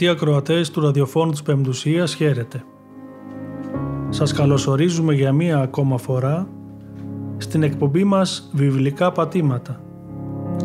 Αγαπητοί 0.00 0.24
ακροατές 0.24 0.70
του 0.70 0.80
ραδιοφώνου 0.80 1.30
της 1.30 1.42
Πεμπτουσίας, 1.42 2.14
χαίρετε. 2.14 2.64
Σας 4.08 4.32
καλωσορίζουμε 4.32 5.14
για 5.14 5.32
μία 5.32 5.58
ακόμα 5.58 5.98
φορά 5.98 6.48
στην 7.36 7.62
εκπομπή 7.62 8.04
μας 8.04 8.50
«Βιβλικά 8.52 9.12
πατήματα» 9.12 9.80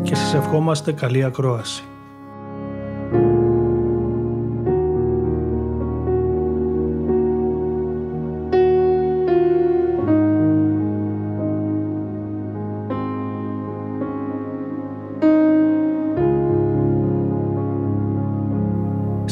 και 0.02 0.14
σας 0.14 0.34
ευχόμαστε 0.34 0.92
καλή 0.92 1.24
ακρόαση. 1.24 1.84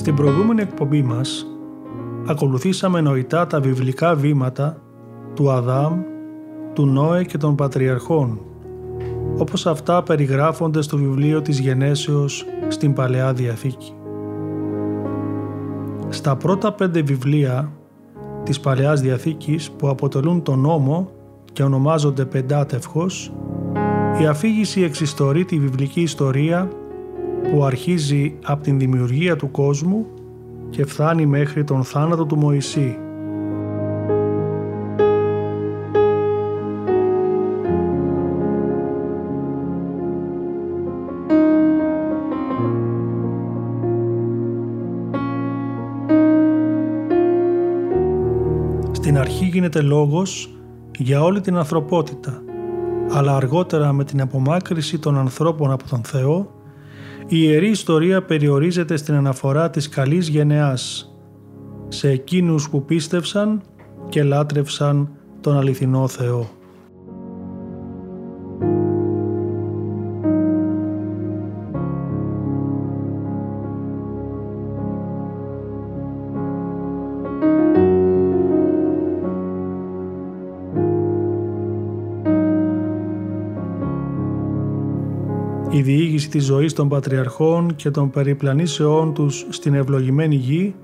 Στην 0.03 0.15
προηγούμενη 0.15 0.63
εκπομπή 0.63 1.03
μας 1.03 1.47
ακολουθήσαμε 2.27 3.01
νοητά 3.01 3.47
τα 3.47 3.61
βιβλικά 3.61 4.15
βήματα 4.15 4.83
του 5.35 5.51
Αδάμ, 5.51 6.01
του 6.73 6.87
Νόε 6.87 7.25
και 7.25 7.39
των 7.39 7.55
Πατριαρχών 7.55 8.41
όπως 9.37 9.67
αυτά 9.67 10.03
περιγράφονται 10.03 10.83
στο 10.83 10.97
βιβλίο 10.97 11.43
της 11.43 11.59
Γενέσεως 11.59 12.45
στην 12.69 12.93
Παλαιά 12.93 13.33
Διαθήκη. 13.33 13.93
Στα 16.09 16.37
πρώτα 16.37 16.73
πέντε 16.73 17.03
βιβλία 17.03 17.73
της 18.43 18.61
Παλαιάς 18.61 19.01
Διαθήκης 19.01 19.71
που 19.71 19.89
αποτελούν 19.89 20.43
τον 20.43 20.59
νόμο 20.59 21.11
και 21.53 21.63
ονομάζονται 21.63 22.25
πεντάτευχος, 22.25 23.33
η 24.21 24.27
αφήγηση 24.27 24.83
εξιστορεί 24.83 25.45
τη 25.45 25.59
βιβλική 25.59 26.01
ιστορία 26.01 26.69
που 27.51 27.65
αρχίζει 27.65 28.35
από 28.45 28.63
την 28.63 28.79
δημιουργία 28.79 29.37
του 29.37 29.51
κόσμου 29.51 30.07
και 30.71 30.85
φτάνει 30.85 31.27
μέχρι 31.27 31.65
τον 31.65 31.85
θάνατο 31.85 32.25
του 32.25 32.37
Μωυσή. 32.37 32.97
Στην 48.93 49.19
αρχή 49.19 49.45
γίνεται 49.45 49.81
λόγος 49.81 50.51
για 50.99 51.23
όλη 51.23 51.41
την 51.41 51.57
ανθρωπότητα, 51.57 52.43
αλλά 53.11 53.37
αργότερα 53.37 53.93
με 53.93 54.05
την 54.05 54.21
απομάκρυση 54.21 54.99
των 54.99 55.19
ανθρώπων 55.19 55.71
από 55.71 55.89
τον 55.89 56.03
Θεό 56.03 56.62
η 57.27 57.37
Ιερή 57.39 57.69
Ιστορία 57.69 58.23
περιορίζεται 58.23 58.97
στην 58.97 59.15
αναφορά 59.15 59.71
της 59.71 59.89
καλής 59.89 60.29
γενεάς 60.29 61.15
σε 61.89 62.11
εκείνους 62.11 62.71
που 62.71 62.85
πίστευσαν 62.85 63.63
και 64.09 64.23
λάτρευσαν 64.23 65.11
τον 65.41 65.57
αληθινό 65.57 66.09
Θεό. 66.09 66.51
Η 85.75 85.83
διήγηση 85.83 86.29
της 86.29 86.45
ζωής 86.45 86.73
των 86.73 86.89
πατριαρχών 86.89 87.75
και 87.77 87.91
των 87.91 88.11
περιπλανήσεών 88.11 89.15
τους 89.15 89.47
στην 89.49 89.75
ευλογημένη 89.75 90.35
γη, 90.35 90.75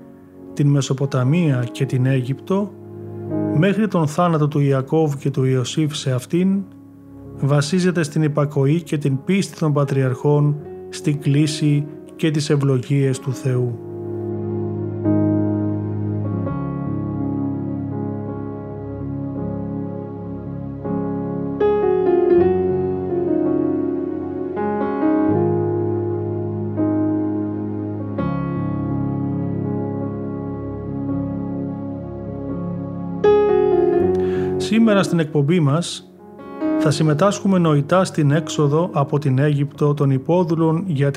την 0.53 0.67
Μεσοποταμία 0.67 1.67
και 1.71 1.85
την 1.85 2.05
Αίγυπτο, 2.05 2.71
μέχρι 3.57 3.87
τον 3.87 4.07
θάνατο 4.07 4.47
του 4.47 4.59
Ιακώβ 4.59 5.15
και 5.15 5.29
του 5.29 5.43
Ιωσήφ 5.43 5.95
σε 5.95 6.11
αυτήν, 6.11 6.63
βασίζεται 7.39 8.03
στην 8.03 8.23
υπακοή 8.23 8.81
και 8.81 8.97
την 8.97 9.23
πίστη 9.23 9.59
των 9.59 9.73
πατριαρχών 9.73 10.55
στην 10.89 11.19
κλίση 11.19 11.85
και 12.15 12.31
τις 12.31 12.49
ευλογίες 12.49 13.19
του 13.19 13.33
Θεού. 13.33 13.88
Σήμερα 34.99 35.17
στην 35.17 35.33
εκπομπή 35.33 35.59
μας 35.59 36.11
θα 36.79 36.91
συμμετάσχουμε 36.91 37.57
νοητά 37.57 38.03
στην 38.03 38.31
έξοδο 38.31 38.89
από 38.93 39.19
την 39.19 39.39
Αίγυπτο 39.39 39.93
των 39.93 40.11
υπόδουλων 40.11 40.83
για 40.87 41.11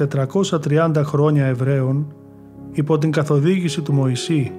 430 0.67 0.91
χρόνια 1.05 1.45
Εβραίων 1.45 2.07
υπό 2.73 2.99
την 2.99 3.11
καθοδήγηση 3.11 3.81
του 3.83 3.93
Μωυσή. 3.93 4.53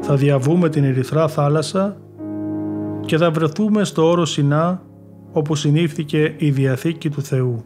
Θα 0.00 0.14
διαβούμε 0.14 0.68
την 0.68 0.84
Ερυθρά 0.84 1.28
θάλασσα 1.28 1.96
και 3.00 3.16
θα 3.16 3.30
βρεθούμε 3.30 3.84
στο 3.84 4.08
όρο 4.08 4.24
Σινά 4.24 4.82
όπου 5.32 5.54
συνήφθηκε 5.54 6.34
η 6.36 6.50
Διαθήκη 6.50 7.10
του 7.10 7.22
Θεού. 7.22 7.64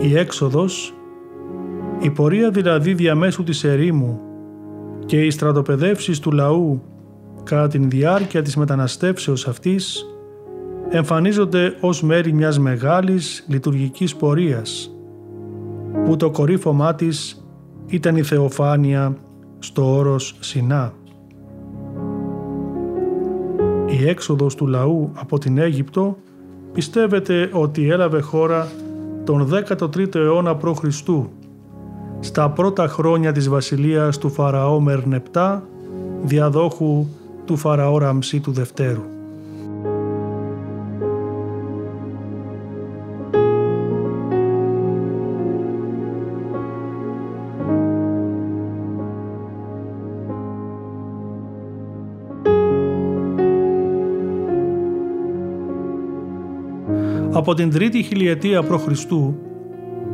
Η 0.00 0.18
έξοδος, 0.18 0.94
η 2.00 2.10
πορεία 2.10 2.50
δηλαδή 2.50 2.94
διαμέσου 2.94 3.42
της 3.42 3.64
ερήμου 3.64 4.20
και 5.06 5.24
οι 5.24 5.30
στρατοπεδεύσεις 5.30 6.18
του 6.18 6.32
λαού 6.32 6.82
κατά 7.48 7.68
την 7.68 7.90
διάρκεια 7.90 8.42
της 8.42 8.56
μεταναστεύσεως 8.56 9.48
αυτής 9.48 10.06
εμφανίζονται 10.88 11.76
ως 11.80 12.02
μέρη 12.02 12.32
μιας 12.32 12.58
μεγάλης 12.58 13.44
λειτουργικής 13.48 14.16
πορείας 14.16 14.90
που 16.04 16.16
το 16.16 16.30
κορύφωμά 16.30 16.94
της 16.94 17.46
ήταν 17.86 18.16
η 18.16 18.22
θεοφάνεια 18.22 19.16
στο 19.58 19.96
όρος 19.96 20.36
Σινά. 20.40 20.92
Η 23.86 24.08
έξοδος 24.08 24.54
του 24.54 24.66
λαού 24.66 25.10
από 25.14 25.38
την 25.38 25.58
Αίγυπτο 25.58 26.16
πιστεύετε 26.72 27.50
ότι 27.52 27.88
έλαβε 27.88 28.20
χώρα 28.20 28.68
τον 29.24 29.48
13ο 29.52 30.14
αιώνα 30.14 30.56
π.Χ. 30.56 30.84
στα 32.20 32.50
πρώτα 32.50 32.88
χρόνια 32.88 33.32
της 33.32 33.48
βασιλείας 33.48 34.18
του 34.18 34.30
Φαραώ 34.30 34.80
Μερνεπτά 34.80 35.62
διαδόχου 36.22 37.06
του 37.48 37.56
Φαραώ 37.56 37.98
Ραμσή 37.98 38.40
του 38.40 38.52
Δευτέρου. 38.52 39.02
Από 57.32 57.54
την 57.54 57.70
τρίτη 57.70 58.02
χιλιετία 58.02 58.62
π.Χ. 58.62 58.88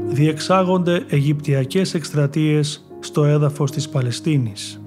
διεξάγονται 0.07 1.05
Αιγυπτιακές 1.09 1.95
εκστρατείες 1.95 2.85
στο 3.01 3.25
έδαφος 3.25 3.71
της 3.71 3.89
Παλαιστίνης. 3.89 4.84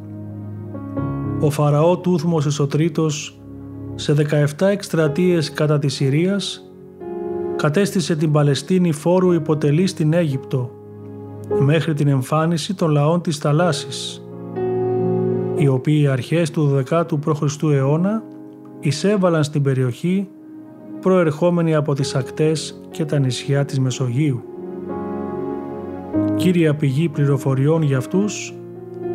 Ο 1.39 1.49
Φαραώ 1.49 1.97
Τούθμος 1.97 2.45
Εσωτρίτος 2.45 3.39
σε 3.95 4.13
17 4.59 4.65
εκστρατείες 4.65 5.51
κατά 5.51 5.79
της 5.79 5.93
Συρίας 5.93 6.71
κατέστησε 7.55 8.15
την 8.15 8.31
Παλαιστίνη 8.31 8.91
φόρου 8.91 9.31
υποτελή 9.31 9.87
στην 9.87 10.13
Αίγυπτο 10.13 10.71
μέχρι 11.59 11.93
την 11.93 12.07
εμφάνιση 12.07 12.73
των 12.73 12.91
λαών 12.91 13.21
της 13.21 13.37
θαλάσσης 13.37 14.21
οι 15.55 15.67
οποίοι 15.67 16.07
αρχές 16.07 16.51
του 16.51 16.83
12ου 16.89 17.19
π.Χ. 17.19 17.63
αιώνα 17.63 18.23
εισέβαλαν 18.79 19.43
στην 19.43 19.61
περιοχή 19.61 20.27
προερχόμενοι 21.01 21.75
από 21.75 21.93
τις 21.93 22.15
ακτές 22.15 22.81
και 22.91 23.05
τα 23.05 23.19
νησιά 23.19 23.65
της 23.65 23.79
Μεσογείου. 23.79 24.43
Κύρια 26.35 26.75
πηγή 26.75 27.09
πληροφοριών 27.09 27.81
για 27.81 27.97
αυτούς 27.97 28.53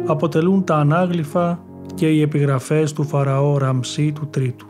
αποτελούν 0.06 0.64
τα 0.64 0.76
ανάγλυφα 0.76 1.64
και 1.94 2.08
οι 2.08 2.20
επιγραφές 2.20 2.92
του 2.92 3.04
Φαραώ 3.04 3.58
Ραμσί 3.58 4.12
του 4.12 4.28
Τρίτου. 4.30 4.66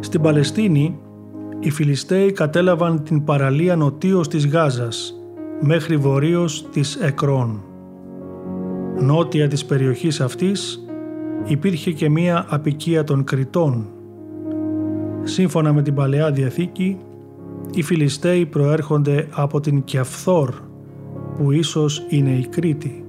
Στην 0.00 0.22
Παλαιστίνη, 0.22 0.98
οι 1.60 1.70
Φιλιστέοι 1.70 2.32
κατέλαβαν 2.32 3.02
την 3.02 3.24
παραλία 3.24 3.76
νοτίως 3.76 4.28
της 4.28 4.46
Γάζας 4.46 5.14
μέχρι 5.60 5.96
βορείως 5.96 6.68
της 6.70 6.96
Εκρών. 6.96 7.67
Νότια 9.00 9.48
της 9.48 9.64
περιοχής 9.64 10.20
αυτής 10.20 10.84
υπήρχε 11.44 11.92
και 11.92 12.10
μία 12.10 12.46
απικία 12.48 13.04
των 13.04 13.24
Κριτών. 13.24 13.86
Σύμφωνα 15.22 15.72
με 15.72 15.82
την 15.82 15.94
Παλαιά 15.94 16.30
Διαθήκη, 16.30 16.98
οι 17.74 17.82
Φιλιστέοι 17.82 18.46
προέρχονται 18.46 19.28
από 19.30 19.60
την 19.60 19.84
Κιαφθόρ, 19.84 20.54
που 21.36 21.52
ίσως 21.52 22.06
είναι 22.08 22.30
η 22.30 22.46
Κρήτη. 22.46 23.07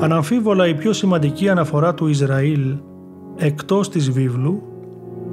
Αναμφίβολα 0.00 0.68
η 0.68 0.74
πιο 0.74 0.92
σημαντική 0.92 1.48
αναφορά 1.48 1.94
του 1.94 2.06
Ισραήλ 2.06 2.76
εκτός 3.36 3.90
της 3.90 4.10
βίβλου 4.10 4.62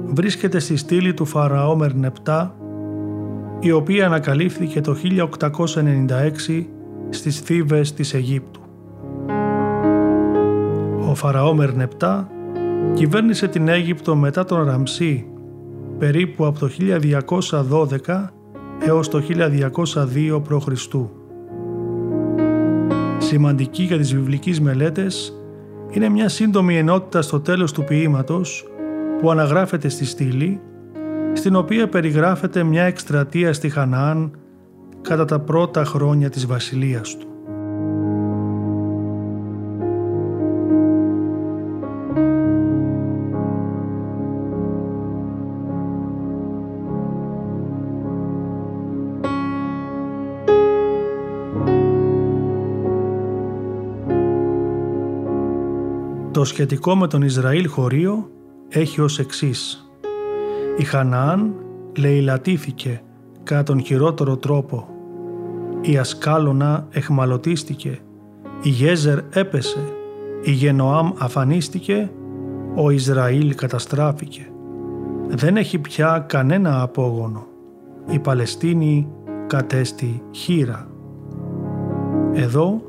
βρίσκεται 0.06 0.58
στη 0.58 0.76
στήλη 0.76 1.14
του 1.14 1.24
Φαραώ 1.24 1.76
Μερνεπτά 1.76 2.56
η 3.60 3.72
οποία 3.72 4.06
ανακαλύφθηκε 4.06 4.80
το 4.80 4.96
1896 6.48 6.64
στις 7.08 7.40
Θήβες 7.40 7.92
της 7.94 8.14
Αιγύπτου. 8.14 8.60
Ο 11.08 11.14
Φαραώ 11.14 11.54
Μερνεπτά 11.54 12.28
κυβέρνησε 12.94 13.48
την 13.48 13.68
Αίγυπτο 13.68 14.16
μετά 14.16 14.44
τον 14.44 14.64
Ραμσί 14.64 15.26
περίπου 15.98 16.46
από 16.46 16.58
το 16.58 16.70
1212 18.06 18.28
έως 18.86 19.08
το 19.08 19.22
1202 19.28 20.42
π.Χ 20.42 20.68
σημαντική 23.28 23.82
για 23.82 23.98
τις 23.98 24.14
βιβλικές 24.14 24.60
μελέτες 24.60 25.32
είναι 25.90 26.08
μια 26.08 26.28
σύντομη 26.28 26.76
ενότητα 26.76 27.22
στο 27.22 27.40
τέλος 27.40 27.72
του 27.72 27.84
ποίηματος 27.84 28.64
που 29.20 29.30
αναγράφεται 29.30 29.88
στη 29.88 30.04
στήλη 30.04 30.60
στην 31.32 31.56
οποία 31.56 31.88
περιγράφεται 31.88 32.62
μια 32.62 32.82
εκστρατεία 32.82 33.52
στη 33.52 33.68
Χαναάν 33.68 34.30
κατά 35.02 35.24
τα 35.24 35.40
πρώτα 35.40 35.84
χρόνια 35.84 36.30
της 36.30 36.46
βασιλείας 36.46 37.16
του. 37.16 37.27
Το 56.38 56.44
σχετικό 56.44 56.96
με 56.96 57.06
τον 57.06 57.22
Ισραήλ 57.22 57.68
χωρίο 57.68 58.30
έχει 58.68 59.00
ως 59.00 59.18
εξής. 59.18 59.90
Η 60.76 60.84
Χαναάν 60.84 61.54
λαιλατήθηκε 61.98 63.02
κατά 63.42 63.62
τον 63.62 63.80
χειρότερο 63.80 64.36
τρόπο. 64.36 64.88
Η 65.80 65.98
Ασκάλωνα 65.98 66.86
εχμαλωτίστηκε. 66.90 67.98
Η 68.62 68.68
Γέζερ 68.68 69.18
έπεσε. 69.32 69.78
Η 70.42 70.50
Γενοάμ 70.50 71.10
αφανίστηκε. 71.18 72.10
Ο 72.76 72.90
Ισραήλ 72.90 73.54
καταστράφηκε. 73.54 74.46
Δεν 75.28 75.56
έχει 75.56 75.78
πια 75.78 76.24
κανένα 76.28 76.82
απόγονο. 76.82 77.46
Η 78.10 78.18
Παλαιστίνη 78.18 79.08
κατέστη 79.46 80.22
χείρα. 80.30 80.88
Εδώ 82.32 82.82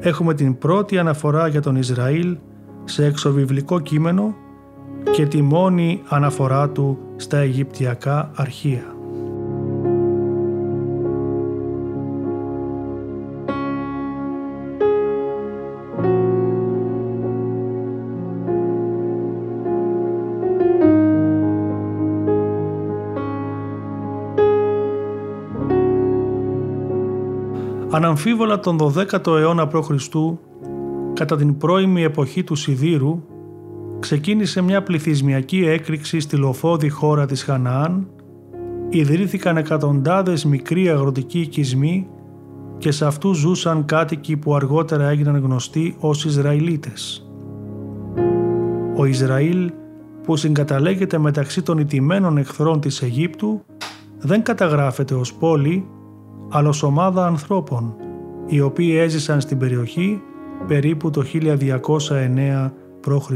έχουμε 0.00 0.34
την 0.34 0.58
πρώτη 0.58 0.98
αναφορά 0.98 1.46
για 1.46 1.60
τον 1.60 1.76
Ισραήλ 1.76 2.36
σε 2.84 3.04
εξωβιβλικό 3.04 3.80
κείμενο 3.80 4.34
και 5.12 5.26
τη 5.26 5.42
μόνη 5.42 6.02
αναφορά 6.08 6.68
του 6.70 6.98
στα 7.16 7.38
Αιγυπτιακά 7.38 8.30
αρχεία. 8.34 8.94
Αναμφίβολα 27.90 28.60
τον 28.60 28.78
12ο 28.80 29.26
αιώνα 29.26 29.66
π.Χ 29.66 29.90
κατά 31.14 31.36
την 31.36 31.56
πρώιμη 31.56 32.02
εποχή 32.02 32.44
του 32.44 32.54
Σιδήρου 32.54 33.22
ξεκίνησε 34.00 34.60
μια 34.60 34.82
πληθυσμιακή 34.82 35.64
έκρηξη 35.66 36.20
στη 36.20 36.36
λοφόδη 36.36 36.88
χώρα 36.88 37.26
της 37.26 37.42
Χαναάν, 37.42 38.06
ιδρύθηκαν 38.88 39.56
εκατοντάδες 39.56 40.44
μικροί 40.44 40.88
αγροτικοί 40.88 41.40
οικισμοί 41.40 42.06
και 42.78 42.90
σε 42.90 43.06
αυτούς 43.06 43.38
ζούσαν 43.38 43.84
κάτοικοι 43.84 44.36
που 44.36 44.54
αργότερα 44.54 45.08
έγιναν 45.08 45.36
γνωστοί 45.36 45.96
ως 45.98 46.24
Ισραηλίτες. 46.24 47.28
Ο 48.96 49.04
Ισραήλ 49.04 49.72
που 50.22 50.36
συγκαταλέγεται 50.36 51.18
μεταξύ 51.18 51.62
των 51.62 51.78
ιτημένων 51.78 52.36
εχθρών 52.36 52.80
της 52.80 53.02
Αιγύπτου 53.02 53.64
δεν 54.18 54.42
καταγράφεται 54.42 55.14
ως 55.14 55.34
πόλη, 55.34 55.86
αλλά 56.50 56.68
ως 56.68 56.82
ομάδα 56.82 57.26
ανθρώπων, 57.26 57.94
οι 58.46 58.60
οποίοι 58.60 58.94
έζησαν 58.98 59.40
στην 59.40 59.58
περιοχή 59.58 60.22
περίπου 60.66 61.10
το 61.10 61.24
1209 61.32 62.70
π.Χ. 63.00 63.30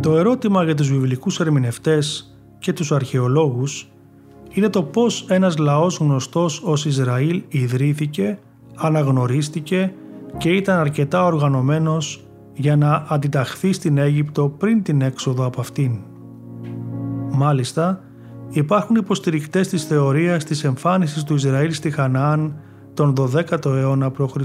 Το 0.00 0.16
ερώτημα 0.16 0.64
για 0.64 0.74
τους 0.74 0.90
βιβλικούς 0.90 1.40
ερμηνευτές 1.40 2.36
και 2.58 2.72
τους 2.72 2.92
αρχαιολόγους 2.92 3.90
είναι 4.56 4.68
το 4.68 4.82
πώς 4.82 5.26
ένας 5.28 5.56
λαός 5.58 5.96
γνωστός 5.96 6.62
ως 6.64 6.84
Ισραήλ 6.84 7.42
ιδρύθηκε, 7.48 8.38
αναγνωρίστηκε 8.76 9.92
και 10.38 10.50
ήταν 10.50 10.78
αρκετά 10.78 11.24
οργανωμένος 11.24 12.26
για 12.54 12.76
να 12.76 13.06
αντιταχθεί 13.08 13.72
στην 13.72 13.98
Αίγυπτο 13.98 14.48
πριν 14.48 14.82
την 14.82 15.00
έξοδο 15.00 15.46
από 15.46 15.60
αυτήν. 15.60 15.98
Μάλιστα, 17.30 18.00
υπάρχουν 18.50 18.96
υποστηρικτές 18.96 19.68
της 19.68 19.84
θεωρίας 19.84 20.44
της 20.44 20.64
εμφάνισης 20.64 21.24
του 21.24 21.34
Ισραήλ 21.34 21.72
στη 21.72 21.90
Χαναάν 21.90 22.56
τον 22.94 23.14
12ο 23.18 23.64
αιώνα 23.64 24.10
π.Χ. 24.10 24.36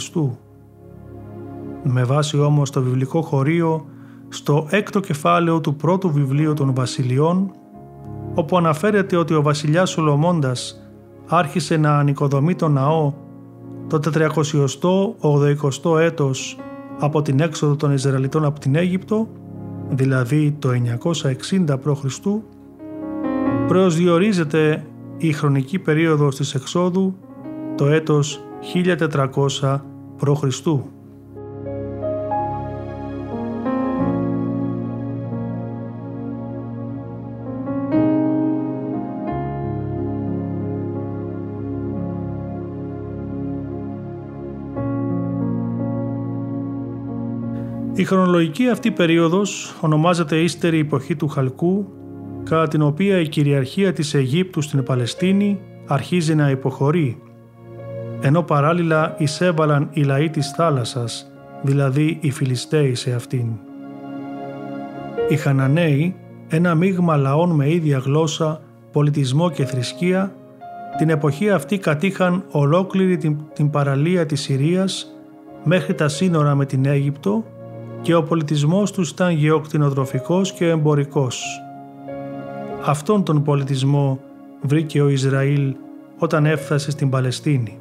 Με 1.84 2.04
βάση 2.04 2.40
όμως 2.40 2.70
το 2.70 2.82
βιβλικό 2.82 3.22
χωρίο 3.22 3.86
στο 4.30 4.68
έκτο 4.70 5.00
κεφάλαιο 5.00 5.62
του 5.62 5.76
πρώτου 5.76 6.12
βιβλίου 6.12 6.54
των 6.54 6.74
βασιλειών 6.74 7.52
όπου 8.34 8.58
αναφέρεται 8.58 9.16
ότι 9.16 9.34
ο 9.34 9.42
βασιλιάς 9.42 9.90
Σολομώντας 9.90 10.82
άρχισε 11.28 11.78
να 11.78 11.98
ανοικοδομεί 11.98 12.56
τον 12.56 12.72
ναό 12.72 13.14
το 13.88 14.00
480 15.92 16.00
έτος 16.00 16.58
από 17.00 17.22
την 17.22 17.40
έξοδο 17.40 17.76
των 17.76 17.94
Ισραηλιτών 17.94 18.46
από 18.46 18.60
την 18.60 18.76
Αίγυπτο, 18.76 19.28
δηλαδή 19.90 20.56
το 20.60 20.70
960 20.70 21.78
π.Χ., 21.84 22.20
προσδιορίζεται 23.68 24.86
η 25.18 25.32
χρονική 25.32 25.80
περίοδος 25.80 26.36
της 26.36 26.56
εξόδου 26.56 27.16
το 27.76 27.88
έτος 27.88 28.44
1400 29.60 29.80
π.Χ. 30.18 30.44
Η 48.02 48.04
χρονολογική 48.04 48.70
αυτή 48.70 48.92
περίοδος 48.92 49.76
ονομάζεται 49.82 50.38
ύστερη 50.38 50.80
εποχή 50.80 51.16
του 51.16 51.28
Χαλκού, 51.28 51.88
κατά 52.44 52.68
την 52.68 52.82
οποία 52.82 53.20
η 53.20 53.28
κυριαρχία 53.28 53.94
της 53.94 54.14
Αιγύπτου 54.14 54.62
στην 54.62 54.84
Παλαιστίνη 54.84 55.60
αρχίζει 55.88 56.36
να 56.36 56.50
υποχωρεί, 56.50 57.22
ενώ 58.22 58.44
παράλληλα 58.44 59.16
εισέβαλαν 59.18 59.90
οι 59.94 60.02
λαοί 60.02 60.30
της 60.30 60.52
θάλασσας, 60.52 61.32
δηλαδή 61.62 62.18
οι 62.22 62.32
Φιλιστέοι 62.32 62.96
σε 62.96 63.14
αυτήν. 63.14 63.46
Οι 65.30 65.36
Χαναναίοι, 65.36 66.16
ένα 66.48 66.76
μείγμα 66.76 67.18
λαών 67.18 67.50
με 67.50 67.70
ίδια 67.70 67.98
γλώσσα, 67.98 68.62
πολιτισμό 68.92 69.52
και 69.52 69.66
θρησκεία, 69.66 70.36
την 70.98 71.10
εποχή 71.10 71.50
αυτή 71.50 71.78
κατήχαν 71.78 72.44
ολόκληρη 72.52 73.18
την, 73.18 73.38
την 73.54 73.70
παραλία 73.70 74.26
της 74.26 74.42
Συρίας 74.42 75.16
μέχρι 75.64 75.94
τα 75.94 76.08
σύνορα 76.08 76.56
με 76.56 76.66
την 76.66 76.86
Αίγυπτο 76.86 77.46
και 78.02 78.16
ο 78.16 78.24
πολιτισμός 78.24 78.92
τους 78.92 79.10
ήταν 79.10 79.34
γεωκτηνοτροφικός 79.34 80.52
και 80.52 80.68
εμπορικός. 80.68 81.44
Αυτόν 82.86 83.24
τον 83.24 83.44
πολιτισμό 83.44 84.20
βρήκε 84.62 85.02
ο 85.02 85.10
Ισραήλ 85.10 85.76
όταν 86.20 86.46
έφτασε 86.46 86.92
στην 86.92 87.10
Παλαιστίνη. 87.10 87.78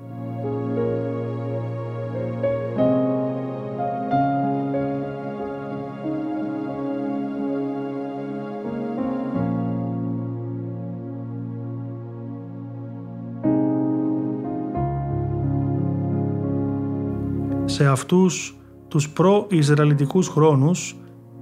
Σε 17.64 17.86
αυτούς 17.86 18.59
τους 18.90 19.10
προ-Ισραηλιτικούς 19.10 20.28
χρόνους 20.28 20.96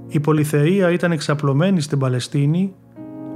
η 0.09 0.21
πολυθεία 0.21 0.93
ήταν 0.93 1.13
εξαπλωμένη 1.13 1.81
στην 1.81 1.99
Παλαιστίνη 1.99 2.75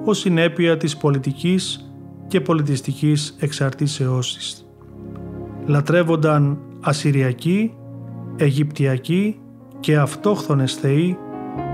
ως 0.04 0.18
συνέπεια 0.18 0.76
της 0.76 0.96
πολιτικής 0.96 1.92
και 2.26 2.40
πολιτιστικής 2.40 3.36
εξαρτήσεώς 3.40 4.36
της. 4.36 4.66
Λατρεύονταν 5.66 6.58
Ασυριακοί, 6.80 7.74
Αιγυπτιακοί 8.36 9.40
και 9.80 9.96
αυτόχθονες 9.96 10.74
θεοί 10.74 11.16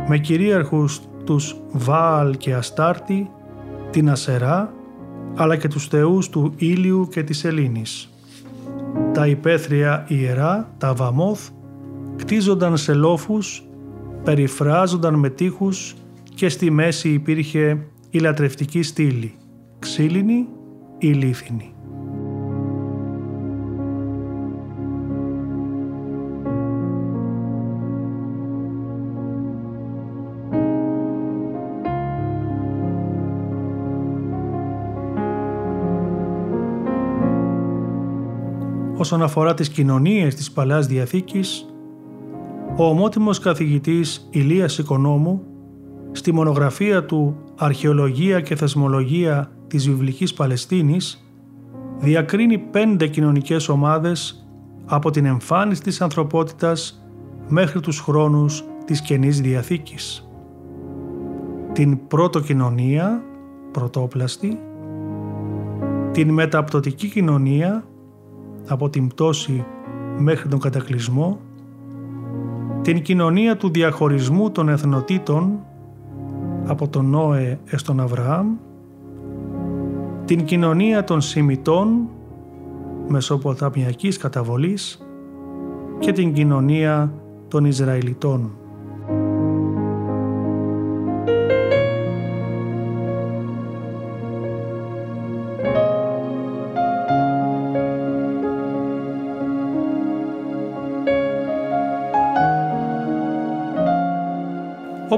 με 0.09 0.19
κυρίαρχους 0.19 1.01
τους 1.25 1.57
Βάαλ 1.73 2.37
και 2.37 2.55
Αστάρτη, 2.55 3.31
την 3.91 4.11
Ασερά, 4.11 4.73
αλλά 5.35 5.57
και 5.57 5.69
τους 5.69 5.87
θεούς 5.87 6.29
του 6.29 6.53
Ήλιου 6.57 7.09
και 7.11 7.23
της 7.23 7.45
Ελλήνης. 7.45 8.13
Τα 9.13 9.27
υπαίθρια 9.27 10.05
ιερά, 10.09 10.75
τα 10.79 10.95
Βαμόθ, 10.95 11.49
κτίζονταν 12.19 12.77
σε 12.77 12.95
λόφους, 12.95 13.63
περιφράζονταν 14.25 15.15
με 15.15 15.31
τείχους 15.31 15.95
και 16.35 16.49
στη 16.49 16.71
μέση 16.71 17.09
υπήρχε 17.09 17.87
η 18.11 18.19
λατρευτική 18.19 18.83
στήλη, 18.83 19.35
ξύλινη 19.79 20.47
ή 20.99 21.07
λίθινη. 21.07 21.73
Όσον 38.97 39.23
αφορά 39.23 39.55
τις 39.55 39.69
κοινωνίες 39.69 40.35
της 40.35 40.51
Παλαιάς 40.53 40.87
Διαθήκης, 40.87 41.67
ο 42.81 42.85
ομότιμος 42.85 43.39
καθηγητής 43.39 44.29
Ηλίας 44.31 44.79
Οικονόμου 44.79 45.43
στη 46.13 46.33
μονογραφία 46.33 47.05
του 47.05 47.37
«Αρχαιολογία 47.57 48.41
και 48.41 48.57
Θεσμολογία 48.57 49.51
της 49.67 49.89
Βιβλικής 49.89 50.35
Παλαιστίνης» 50.35 51.29
διακρίνει 51.99 52.59
πέντε 52.59 53.07
κοινωνικές 53.07 53.69
ομάδες 53.69 54.49
από 54.87 55.11
την 55.11 55.25
εμφάνιση 55.25 55.83
της 55.83 56.01
ανθρωπότητας 56.01 57.07
μέχρι 57.49 57.81
τους 57.81 58.01
χρόνους 58.01 58.65
της 58.85 59.01
Καινής 59.01 59.41
Διαθήκης. 59.41 60.29
Την 61.73 62.07
πρώτο 62.07 62.41
κοινωνία, 62.41 63.23
πρωτόπλαστη, 63.73 64.59
την 66.13 66.31
μεταπτωτική 66.31 67.09
κοινωνία 67.09 67.85
από 68.69 68.91
την 68.91 69.09
πτώση 69.09 69.65
μέχρι 70.19 70.49
τον 70.49 70.61
κατακλυσμό 70.61 71.41
την 72.89 73.03
κοινωνία 73.03 73.57
του 73.57 73.71
διαχωρισμού 73.71 74.51
των 74.51 74.69
εθνοτήτων 74.69 75.59
από 76.67 76.89
τον 76.89 77.11
Νόε 77.11 77.59
έως 77.65 77.83
τον 77.83 78.01
Αβραάμ, 78.01 78.47
την 80.25 80.45
κοινωνία 80.45 81.05
των 81.05 81.21
Σιμιτών 81.21 82.09
Μεσοποταμιακής 83.09 84.17
καταβολής 84.17 85.07
και 85.99 86.13
την 86.13 86.33
κοινωνία 86.33 87.13
των 87.49 87.65
Ισραηλιτών. 87.65 88.58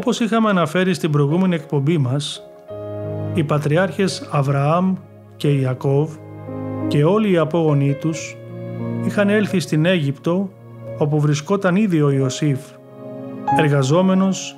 Όπως 0.00 0.20
είχαμε 0.20 0.48
αναφέρει 0.48 0.94
στην 0.94 1.10
προηγούμενη 1.10 1.54
εκπομπή 1.54 1.98
μας, 1.98 2.42
οι 3.34 3.44
πατριάρχες 3.44 4.28
Αβραάμ 4.30 4.94
και 5.36 5.48
Ιακώβ 5.48 6.10
και 6.88 7.04
όλοι 7.04 7.30
οι 7.30 7.36
απόγονοί 7.36 7.94
τους 7.94 8.36
είχαν 9.04 9.28
έλθει 9.28 9.60
στην 9.60 9.84
Αίγυπτο 9.84 10.50
όπου 10.98 11.20
βρισκόταν 11.20 11.76
ήδη 11.76 12.02
ο 12.02 12.10
Ιωσήφ, 12.10 12.60
εργαζόμενος 13.58 14.56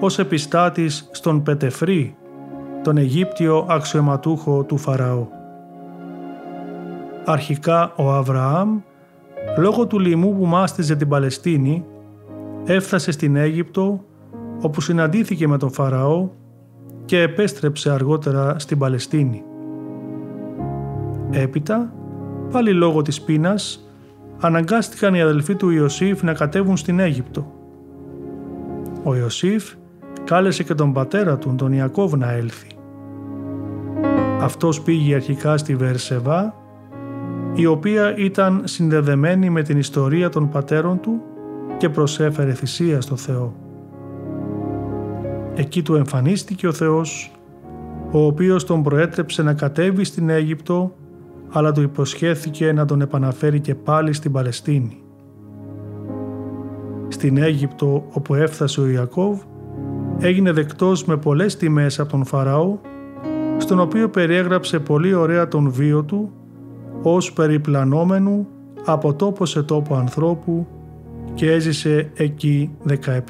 ως 0.00 0.18
επιστάτης 0.18 1.08
στον 1.12 1.42
Πετεφρή, 1.42 2.16
τον 2.82 2.96
Αιγύπτιο 2.96 3.66
αξιωματούχο 3.68 4.62
του 4.62 4.76
Φαραώ. 4.76 5.26
Αρχικά 7.24 7.92
ο 7.96 8.12
Αβραάμ, 8.12 8.80
λόγω 9.58 9.86
του 9.86 9.98
λοιμού 9.98 10.36
που 10.36 10.44
μάστιζε 10.44 10.96
την 10.96 11.08
Παλαιστίνη, 11.08 11.84
έφτασε 12.64 13.10
στην 13.10 13.36
Αίγυπτο 13.36 14.02
όπου 14.60 14.80
συναντήθηκε 14.80 15.48
με 15.48 15.58
τον 15.58 15.70
Φαραώ 15.70 16.28
και 17.04 17.20
επέστρεψε 17.20 17.90
αργότερα 17.90 18.58
στην 18.58 18.78
Παλαιστίνη. 18.78 19.42
Έπειτα, 21.30 21.92
πάλι 22.50 22.72
λόγω 22.72 23.02
της 23.02 23.22
πείνας, 23.22 23.88
αναγκάστηκαν 24.40 25.14
οι 25.14 25.20
αδελφοί 25.20 25.54
του 25.54 25.70
Ιωσήφ 25.70 26.22
να 26.22 26.32
κατέβουν 26.32 26.76
στην 26.76 26.98
Αίγυπτο. 26.98 27.52
Ο 29.02 29.16
Ιωσήφ 29.16 29.74
κάλεσε 30.24 30.62
και 30.62 30.74
τον 30.74 30.92
πατέρα 30.92 31.38
του, 31.38 31.54
τον 31.56 31.72
Ιακώβ, 31.72 32.14
να 32.14 32.32
έλθει. 32.32 32.68
Αυτός 34.40 34.80
πήγε 34.80 35.14
αρχικά 35.14 35.56
στη 35.56 35.76
Βερσεβά, 35.76 36.54
η 37.54 37.66
οποία 37.66 38.16
ήταν 38.16 38.60
συνδεδεμένη 38.64 39.50
με 39.50 39.62
την 39.62 39.78
ιστορία 39.78 40.28
των 40.28 40.48
πατέρων 40.48 41.00
του 41.00 41.22
και 41.76 41.88
προσέφερε 41.88 42.52
θυσία 42.52 43.00
στο 43.00 43.16
Θεό. 43.16 43.67
Εκεί 45.58 45.82
του 45.82 45.94
εμφανίστηκε 45.94 46.66
ο 46.66 46.72
Θεός, 46.72 47.32
ο 48.10 48.26
οποίος 48.26 48.64
τον 48.64 48.82
προέτρεψε 48.82 49.42
να 49.42 49.54
κατέβει 49.54 50.04
στην 50.04 50.28
Αίγυπτο, 50.28 50.94
αλλά 51.50 51.72
του 51.72 51.82
υποσχέθηκε 51.82 52.72
να 52.72 52.84
τον 52.84 53.00
επαναφέρει 53.00 53.60
και 53.60 53.74
πάλι 53.74 54.12
στην 54.12 54.32
Παλαιστίνη. 54.32 55.02
Στην 57.08 57.36
Αίγυπτο 57.36 58.06
όπου 58.10 58.34
έφτασε 58.34 58.80
ο 58.80 58.86
Ιακώβ, 58.86 59.40
έγινε 60.18 60.52
δεκτός 60.52 61.04
με 61.04 61.16
πολλές 61.16 61.56
τιμές 61.56 62.00
από 62.00 62.10
τον 62.10 62.24
Φαραώ, 62.24 62.78
στον 63.56 63.80
οποίο 63.80 64.08
περιέγραψε 64.08 64.78
πολύ 64.78 65.14
ωραία 65.14 65.48
τον 65.48 65.70
βίο 65.70 66.02
του, 66.02 66.32
ως 67.02 67.32
περιπλανόμενου 67.32 68.46
από 68.84 69.14
τόπο 69.14 69.46
σε 69.46 69.62
τόπο 69.62 69.94
ανθρώπου 69.94 70.66
και 71.34 71.52
έζησε 71.52 72.10
εκεί 72.14 72.70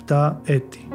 17 0.06 0.32
έτη. 0.44 0.87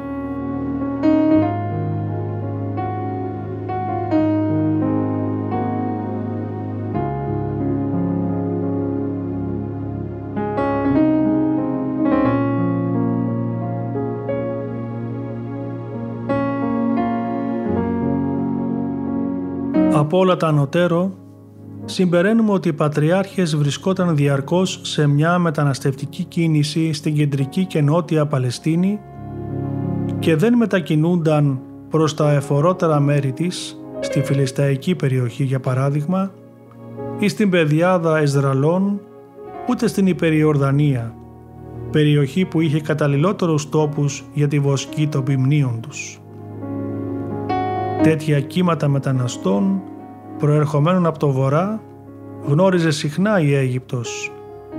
Από 20.14 20.22
όλα 20.22 20.36
τα 20.36 20.46
ανωτέρω, 20.46 21.12
συμπεραίνουμε 21.84 22.52
ότι 22.52 22.68
οι 22.68 22.72
Πατριάρχες 22.72 23.56
βρισκόταν 23.56 24.16
διαρκώς 24.16 24.80
σε 24.82 25.06
μια 25.06 25.38
μεταναστευτική 25.38 26.24
κίνηση 26.24 26.92
στην 26.92 27.14
κεντρική 27.14 27.64
και 27.64 27.80
νότια 27.80 28.26
Παλαιστίνη 28.26 29.00
και 30.18 30.36
δεν 30.36 30.54
μετακινούνταν 30.54 31.60
προς 31.90 32.14
τα 32.14 32.32
εφορότερα 32.32 33.00
μέρη 33.00 33.32
της, 33.32 33.80
στη 34.00 34.22
Φιλισταϊκή 34.22 34.94
περιοχή 34.94 35.44
για 35.44 35.60
παράδειγμα, 35.60 36.32
ή 37.18 37.28
στην 37.28 37.50
πεδιάδα 37.50 38.18
Εσδραλών, 38.18 39.00
ούτε 39.68 39.86
στην 39.86 40.06
Υπεριορδανία, 40.06 41.14
περιοχή 41.90 42.44
που 42.44 42.60
είχε 42.60 42.80
καταλληλότερους 42.80 43.68
τόπους 43.68 44.24
για 44.32 44.48
τη 44.48 44.58
βοσκή 44.58 45.06
των 45.06 45.24
ποιμνίων 45.24 45.80
τους. 45.80 46.20
Τέτοια 48.02 48.40
κύματα 48.40 48.88
μεταναστών 48.88 49.82
προερχομένων 50.38 51.06
από 51.06 51.18
το 51.18 51.30
βορρά 51.30 51.80
γνώριζε 52.46 52.90
συχνά 52.90 53.40
η 53.40 53.54
Αίγυπτος 53.54 54.32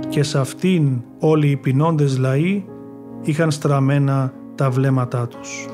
και 0.08 0.22
σε 0.22 0.38
αυτήν 0.38 1.02
όλοι 1.18 1.48
οι 1.50 1.56
πεινώντες 1.56 2.18
λαοί 2.18 2.64
είχαν 3.22 3.50
στραμμένα 3.50 4.32
τα 4.54 4.70
βλέμματά 4.70 5.26
τους. 5.26 5.68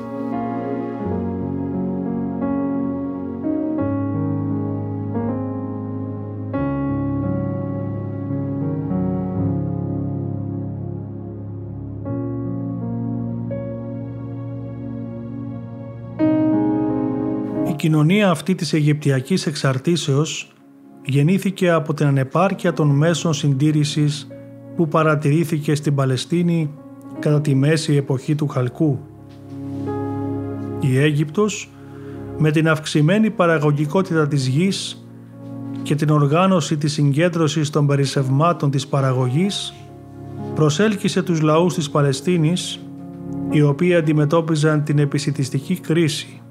Κοινωνία 17.83 18.29
αυτή 18.29 18.55
της 18.55 18.73
Αιγυπτιακής 18.73 19.45
εξαρτήσεως 19.45 20.51
γεννήθηκε 21.05 21.71
από 21.71 21.93
την 21.93 22.05
ανεπάρκεια 22.05 22.73
των 22.73 22.87
μέσων 22.89 23.33
συντήρησης 23.33 24.27
που 24.75 24.87
παρατηρήθηκε 24.87 25.75
στην 25.75 25.95
Παλαιστίνη 25.95 26.73
κατά 27.19 27.41
τη 27.41 27.55
μέση 27.55 27.95
εποχή 27.95 28.35
του 28.35 28.47
Χαλκού. 28.47 28.99
Η 30.79 30.97
Αίγυπτος 30.97 31.69
με 32.37 32.51
την 32.51 32.69
αυξημένη 32.69 33.29
παραγωγικότητα 33.29 34.27
της 34.27 34.47
γης 34.47 35.07
και 35.83 35.95
την 35.95 36.09
οργάνωση 36.09 36.77
της 36.77 36.93
συγκέντρωσης 36.93 37.69
των 37.69 37.87
περισσευμάτων 37.87 38.71
της 38.71 38.87
παραγωγής 38.87 39.73
προσέλκυσε 40.55 41.21
τους 41.21 41.41
λαούς 41.41 41.73
της 41.73 41.89
Παλαιστίνης 41.89 42.79
οι 43.49 43.61
οποίοι 43.61 43.95
αντιμετώπιζαν 43.95 44.83
την 44.83 44.99
επισητιστική 44.99 45.79
κρίση 45.79 46.42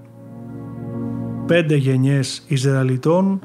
πέντε 1.46 1.76
γενιές 1.76 2.42
Ισραηλιτών 2.46 3.40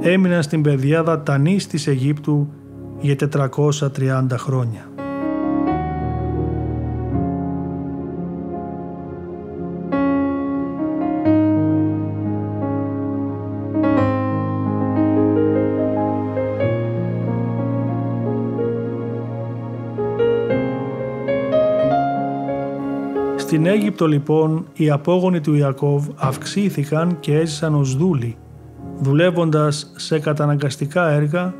έμειναν 0.00 0.42
στην 0.42 0.62
πεδιάδα 0.62 1.22
Τανής 1.22 1.66
της 1.66 1.86
Αιγύπτου 1.86 2.48
για 3.00 3.16
430 3.16 4.26
χρόνια. 4.36 4.93
Στην 23.54 23.66
Αίγυπτο 23.66 24.06
λοιπόν 24.06 24.66
οι 24.72 24.90
απόγονοι 24.90 25.40
του 25.40 25.54
Ιακώβ 25.54 26.08
αυξήθηκαν 26.16 27.20
και 27.20 27.38
έζησαν 27.38 27.74
ως 27.74 27.96
δούλοι, 27.96 28.36
δουλεύοντας 29.00 29.92
σε 29.96 30.18
καταναγκαστικά 30.18 31.08
έργα, 31.08 31.54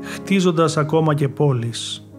χτίζοντας 0.00 0.76
ακόμα 0.76 1.14
και 1.14 1.28
πόλεις. 1.28 2.10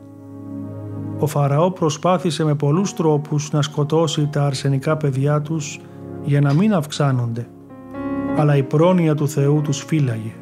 Ο 1.20 1.28
Φαραώ 1.28 1.72
προσπάθησε 1.72 2.44
με 2.44 2.56
πολλούς 2.56 2.94
τρόπους 2.94 3.52
να 3.52 3.62
σκοτώσει 3.62 4.30
τα 4.32 4.46
αρσενικά 4.46 4.98
παιδιά 4.98 5.42
τους 5.42 5.80
για 6.24 6.42
να 6.42 6.54
μην 6.54 6.74
αυξάνονται, 6.74 7.48
αλλά 8.38 8.56
η 8.56 8.64
πρόνοια 8.64 9.16
του 9.16 9.28
Θεού 9.28 9.62
τους 9.62 9.84
φύλαγε. 9.84 10.34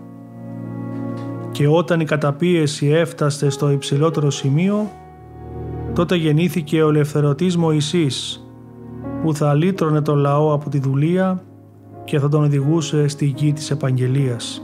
Και 1.52 1.68
όταν 1.68 2.00
η 2.00 2.06
καταπίεση 2.06 2.88
έφτασε 2.88 3.50
στο 3.50 3.72
υψηλότερο 3.72 4.30
σημείο, 4.30 4.92
τότε 5.94 6.16
γεννήθηκε 6.16 6.84
ο 6.84 6.90
ελευθερωτής 6.90 7.58
Μωυσής, 7.58 8.39
που 9.22 9.34
θα 9.34 9.54
λύτρωνε 9.54 10.02
το 10.02 10.16
λαό 10.16 10.54
από 10.54 10.70
τη 10.70 10.80
δουλεία 10.80 11.42
και 12.06 12.20
θα 12.20 12.30
τον 12.30 12.44
οδηγούσε 12.44 13.08
στη 13.08 13.26
γη 13.26 13.54
της 13.54 13.72
επαγγελίας. 13.72 14.64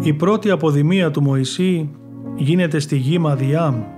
Η 0.00 0.12
πρώτη 0.12 0.50
αποδημία 0.50 1.10
του 1.10 1.22
Μωυσή 1.22 1.90
γίνεται 2.36 2.78
στη 2.78 2.96
γη 2.96 3.18
Μαδιάμ 3.18 3.93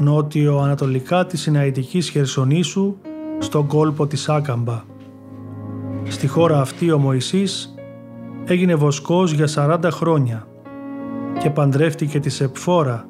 νότιο-ανατολικά 0.00 1.26
της 1.26 1.40
Συναϊτικής 1.40 2.08
Χερσονήσου 2.08 2.96
στον 3.38 3.66
κόλπο 3.66 4.06
της 4.06 4.28
Άκαμπα. 4.28 4.82
Στη 6.08 6.26
χώρα 6.26 6.60
αυτή 6.60 6.90
ο 6.90 6.98
Μωυσής 6.98 7.74
έγινε 8.44 8.74
βοσκός 8.74 9.32
για 9.32 9.48
40 9.54 9.88
χρόνια 9.90 10.46
και 11.38 11.50
παντρεύτηκε 11.50 12.20
τη 12.20 12.30
Σεπφόρα, 12.30 13.06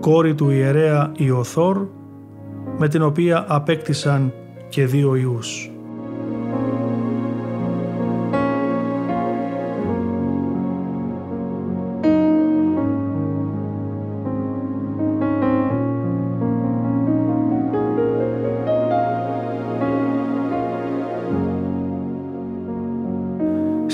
κόρη 0.00 0.34
του 0.34 0.50
ιερέα 0.50 1.12
Ιωθόρ, 1.16 1.86
με 2.78 2.88
την 2.88 3.02
οποία 3.02 3.44
απέκτησαν 3.48 4.32
και 4.68 4.86
δύο 4.86 5.14
ιούς. 5.14 5.70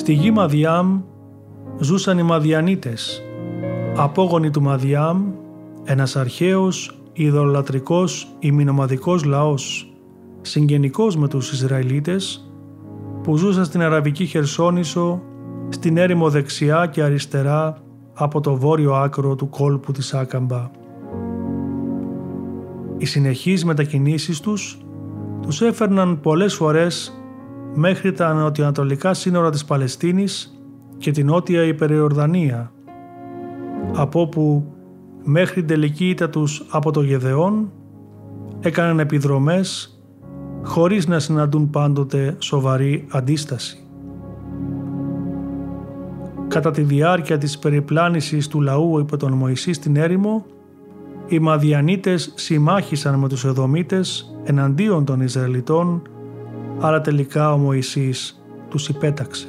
Στη 0.02 0.12
γη 0.12 0.30
Μαδιάμ 0.30 1.00
ζούσαν 1.80 2.18
οι 2.18 2.22
Μαδιανίτες, 2.22 3.22
απόγονοι 3.96 4.50
του 4.50 4.62
Μαδιάμ, 4.62 5.32
ένας 5.84 6.16
αρχαίος, 6.16 6.98
ειδωλατρικός, 7.12 8.28
ημινομαδικός 8.38 9.24
λαός, 9.24 9.92
συγγενικός 10.40 11.16
με 11.16 11.28
τους 11.28 11.52
Ισραηλίτες, 11.52 12.52
που 13.22 13.36
ζούσαν 13.36 13.64
στην 13.64 13.82
Αραβική 13.82 14.26
Χερσόνησο, 14.26 15.22
στην 15.68 15.96
έρημο 15.96 16.30
δεξιά 16.30 16.86
και 16.86 17.02
αριστερά 17.02 17.76
από 18.14 18.40
το 18.40 18.56
βόρειο 18.56 18.94
άκρο 18.94 19.34
του 19.34 19.48
κόλπου 19.48 19.92
της 19.92 20.14
Άκαμπα. 20.14 20.70
Οι 22.96 23.04
συνεχείς 23.04 23.64
μετακινήσεις 23.64 24.40
τους 24.40 24.78
τους 25.42 25.60
έφερναν 25.60 26.20
πολλές 26.20 26.54
φορές 26.54 27.21
μέχρι 27.74 28.12
τα 28.12 28.32
νοτιοανατολικά 28.32 29.14
σύνορα 29.14 29.50
της 29.50 29.64
Παλαιστίνης 29.64 30.62
και 30.98 31.10
την 31.10 31.26
νότια 31.26 31.62
Υπεριορδανία, 31.62 32.72
από 33.94 34.20
όπου 34.20 34.72
μέχρι 35.22 35.54
την 35.54 35.66
τελική 35.66 36.08
ήττα 36.08 36.28
τους 36.28 36.66
από 36.70 36.90
το 36.90 37.02
Γεδεόν 37.02 37.70
έκαναν 38.60 38.98
επιδρομές 38.98 39.96
χωρίς 40.62 41.06
να 41.06 41.18
συναντούν 41.18 41.70
πάντοτε 41.70 42.36
σοβαρή 42.38 43.06
αντίσταση. 43.10 43.76
Κατά 46.48 46.70
τη 46.70 46.82
διάρκεια 46.82 47.38
της 47.38 47.58
περιπλάνησης 47.58 48.48
του 48.48 48.60
λαού 48.60 48.98
υπό 48.98 49.16
τον 49.16 49.32
Μωυσή 49.32 49.72
στην 49.72 49.96
έρημο, 49.96 50.44
οι 51.26 51.38
Μαδιανίτες 51.38 52.32
συμμάχησαν 52.34 53.18
με 53.18 53.28
τους 53.28 53.44
Εδωμίτες 53.44 54.36
εναντίον 54.44 55.04
των 55.04 55.20
Ισραηλιτών 55.20 56.02
άλλα 56.80 57.00
τελικά 57.00 57.52
ο 57.52 57.56
Μωυσής 57.56 58.42
τους 58.68 58.88
υπέταξε. 58.88 59.46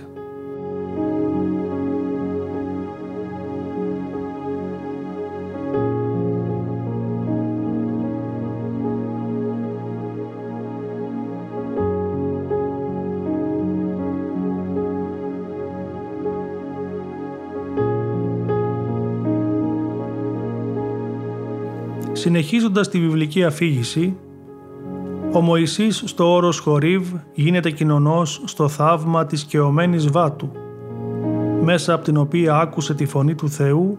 Συνεχίζοντας 22.23 22.89
τη 22.89 22.99
βιβλική 22.99 23.43
αφήγηση, 23.43 24.15
ο 25.33 25.41
Μωυσής 25.41 26.03
στο 26.05 26.33
όρος 26.33 26.59
Χορίβ 26.59 27.13
γίνεται 27.33 27.71
κοινωνός 27.71 28.41
στο 28.45 28.67
θαύμα 28.67 29.25
της 29.25 29.43
κεωμένης 29.43 30.09
βάτου, 30.09 30.51
μέσα 31.61 31.93
από 31.93 32.03
την 32.03 32.17
οποία 32.17 32.55
άκουσε 32.55 32.93
τη 32.93 33.05
φωνή 33.05 33.35
του 33.35 33.49
Θεού 33.49 33.97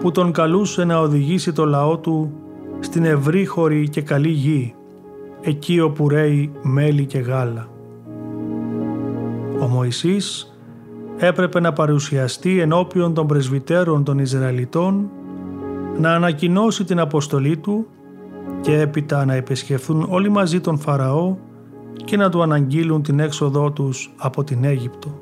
που 0.00 0.10
τον 0.10 0.32
καλούσε 0.32 0.84
να 0.84 0.98
οδηγήσει 0.98 1.52
το 1.52 1.64
λαό 1.64 1.98
του 1.98 2.32
στην 2.78 3.04
ευρύχωρη 3.04 3.88
και 3.88 4.02
καλή 4.02 4.28
γη, 4.28 4.74
εκεί 5.40 5.80
όπου 5.80 6.08
ρέει 6.08 6.52
μέλι 6.62 7.04
και 7.04 7.18
γάλα. 7.18 7.68
Ο 9.60 9.66
Μωυσής 9.66 10.56
έπρεπε 11.16 11.60
να 11.60 11.72
παρουσιαστεί 11.72 12.60
ενώπιον 12.60 13.14
των 13.14 13.26
πρεσβυτέρων 13.26 14.04
των 14.04 14.18
Ισραηλιτών, 14.18 15.10
να 15.98 16.12
ανακοινώσει 16.14 16.84
την 16.84 16.98
αποστολή 16.98 17.56
του 17.56 17.86
και 18.60 18.80
έπειτα 18.80 19.24
να 19.24 19.34
επισκεφθούν 19.34 20.06
όλοι 20.08 20.28
μαζί 20.28 20.60
τον 20.60 20.78
Φαραώ 20.78 21.36
και 22.04 22.16
να 22.16 22.28
του 22.28 22.42
αναγγείλουν 22.42 23.02
την 23.02 23.20
έξοδό 23.20 23.72
τους 23.72 24.12
από 24.16 24.44
την 24.44 24.64
Αίγυπτο. 24.64 25.20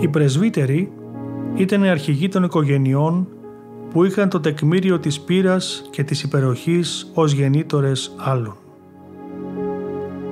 Οι 0.00 0.08
πρεσβύτεροι 0.08 0.92
ήταν 1.54 1.84
οι 1.84 1.88
αρχηγοί 1.88 2.28
των 2.28 2.42
οικογενειών 2.42 3.28
που 3.90 4.04
είχαν 4.04 4.28
το 4.28 4.40
τεκμήριο 4.40 4.98
της 4.98 5.20
πείρας 5.20 5.84
και 5.90 6.04
της 6.04 6.22
υπεροχής 6.22 7.10
ως 7.14 7.32
γεννήτορες 7.32 8.14
άλλων. 8.16 8.56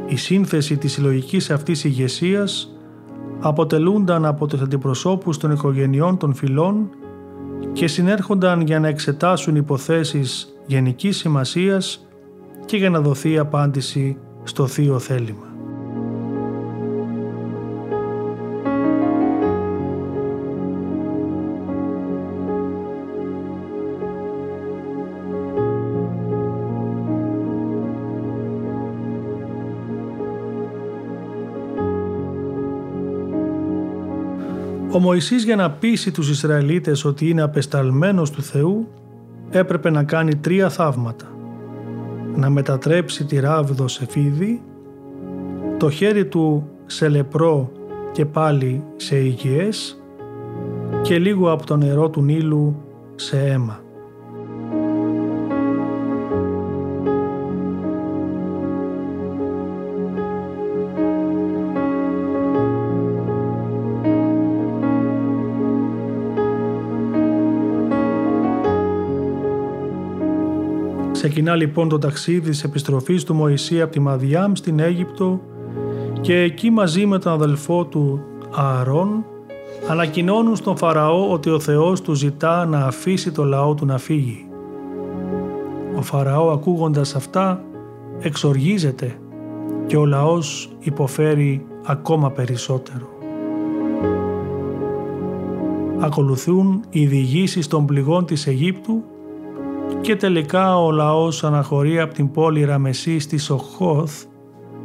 Η 0.07 0.17
σύνθεση 0.17 0.77
της 0.77 0.93
συλλογικής 0.93 1.51
αυτής 1.51 1.85
ηγεσίας 1.85 2.73
αποτελούνταν 3.41 4.25
από 4.25 4.47
τους 4.47 4.61
αντιπροσώπους 4.61 5.39
των 5.39 5.51
οικογενειών 5.51 6.17
των 6.17 6.35
φυλών 6.35 6.91
και 7.73 7.87
συνέρχονταν 7.87 8.61
για 8.61 8.81
να 8.81 8.89
εξετάσουν 8.89 9.57
υποθέσεις 9.57 10.55
γενικής 10.67 11.17
σημασίας 11.17 12.07
και 12.65 12.77
για 12.77 12.91
να 12.91 13.01
δοθεί 13.01 13.39
απάντηση 13.39 14.17
στο 14.45 14.67
θείο 14.67 14.99
θέλημα. 14.99 15.48
Ο 34.99 35.01
Μωυσής 35.01 35.45
για 35.45 35.57
να 35.57 35.71
πείσει 35.71 36.11
τους 36.11 36.31
Ισραηλίτες 36.31 37.05
ότι 37.05 37.29
είναι 37.29 37.43
απεσταλμένος 37.43 38.31
του 38.31 38.43
Θεού 38.43 38.89
έπρεπε 39.51 39.91
να 39.91 40.05
κάνει 40.05 40.37
τρία 40.37 40.69
θαύματα. 40.69 41.27
Να 42.35 42.51
μετατρέψει 42.51 43.25
τη 43.25 43.41
ράβδο 43.41 43.89
σε 43.89 44.07
φίδι, 44.09 44.63
το 45.79 45.91
χέρι 45.91 46.27
του 46.27 46.69
σε 46.87 47.09
λεπρό 47.09 47.73
και 48.13 48.25
πάλι 48.25 48.83
σε 48.97 49.17
υγιές 49.17 50.03
και 51.03 51.19
λίγο 51.19 51.53
από 51.53 51.67
το 51.67 51.77
νερό 51.77 52.11
του 52.11 52.23
Νείλου 52.23 52.83
σε 53.15 53.39
αίμα. 53.39 53.81
Ξεκινά 71.39 71.57
λοιπόν 71.57 71.89
το 71.89 71.99
ταξίδι 71.99 72.51
της 72.51 72.65
επιστροφής 72.65 73.25
του 73.25 73.35
Μωυσή 73.35 73.81
από 73.81 73.93
τη 73.93 74.01
Μαδιάμ 74.01 74.53
στην 74.55 74.79
Αίγυπτο 74.79 75.41
και 76.21 76.39
εκεί 76.39 76.71
μαζί 76.71 77.07
με 77.07 77.19
τον 77.19 77.33
αδελφό 77.33 77.85
του 77.85 78.21
Ααρών 78.51 79.25
ανακοινώνουν 79.89 80.57
στον 80.57 80.77
Φαραώ 80.77 81.33
ότι 81.33 81.51
ο 81.51 81.61
Θεός 81.61 82.01
του 82.01 82.15
ζητά 82.15 82.67
να 82.67 82.79
αφήσει 82.79 83.31
το 83.31 83.45
λαό 83.45 83.75
του 83.75 83.87
να 83.87 83.99
φύγει. 83.99 84.49
Ο 85.97 86.03
Φαραώ 86.03 86.51
ακούγοντας 86.51 87.15
αυτά 87.15 87.65
εξοργίζεται 88.21 89.19
και 89.87 89.97
ο 89.97 90.05
λαός 90.05 90.71
υποφέρει 90.79 91.67
ακόμα 91.87 92.31
περισσότερο. 92.31 93.09
Ακολουθούν 95.99 96.85
οι 96.91 97.07
διηγήσεις 97.07 97.67
των 97.67 97.87
πληγών 97.87 98.27
της 98.27 98.47
Αιγύπτου 98.47 99.03
και 100.01 100.17
τελικά 100.17 100.83
ο 100.83 100.91
λαός 100.91 101.45
αναχωρεί 101.45 102.01
από 102.01 102.15
την 102.15 102.31
πόλη 102.31 102.65
Ραμεσή 102.65 103.19
στη 103.19 103.39
Σοχόθ 103.39 104.25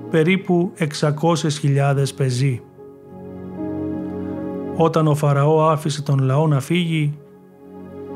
περίπου 0.09 0.71
600.000 0.79 2.05
πεζοί. 2.15 2.61
Όταν 4.75 5.07
ο 5.07 5.15
Φαραώ 5.15 5.69
άφησε 5.69 6.01
τον 6.01 6.19
λαό 6.19 6.47
να 6.47 6.59
φύγει, 6.59 7.17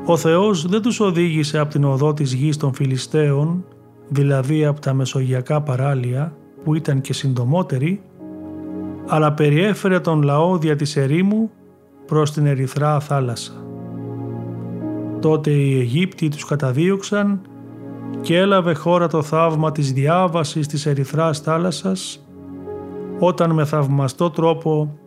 ο 0.04 0.16
Θεός 0.16 0.66
δεν 0.66 0.82
τους 0.82 1.00
οδήγησε 1.00 1.58
από 1.58 1.70
την 1.70 1.84
οδό 1.84 2.14
της 2.14 2.32
γης 2.32 2.56
των 2.56 2.74
Φιλιστέων, 2.74 3.64
δηλαδή 4.08 4.64
από 4.64 4.80
τα 4.80 4.94
μεσογειακά 4.94 5.60
παράλια 5.60 6.36
που 6.64 6.74
ήταν 6.74 7.00
και 7.00 7.12
συντομότεροι, 7.12 8.02
αλλά 9.06 9.32
περιέφερε 9.32 10.00
τον 10.00 10.22
λαό 10.22 10.58
δια 10.58 10.76
της 10.76 10.96
ερήμου 10.96 11.50
προς 12.06 12.32
την 12.32 12.46
ερυθρά 12.46 13.00
θάλασσα. 13.00 13.67
Τότε 15.20 15.50
οι 15.50 15.78
Αιγύπτιοι 15.78 16.28
τους 16.28 16.44
καταδίωξαν 16.44 17.40
και 18.20 18.36
έλαβε 18.36 18.74
χώρα 18.74 19.08
το 19.08 19.22
θαύμα 19.22 19.72
της 19.72 19.92
διάβασης 19.92 20.66
της 20.66 20.86
ερυθράς 20.86 21.38
θάλασσας 21.40 22.26
όταν 23.18 23.50
με 23.50 23.64
θαυμαστό 23.64 24.30
τρόπο 24.30 24.98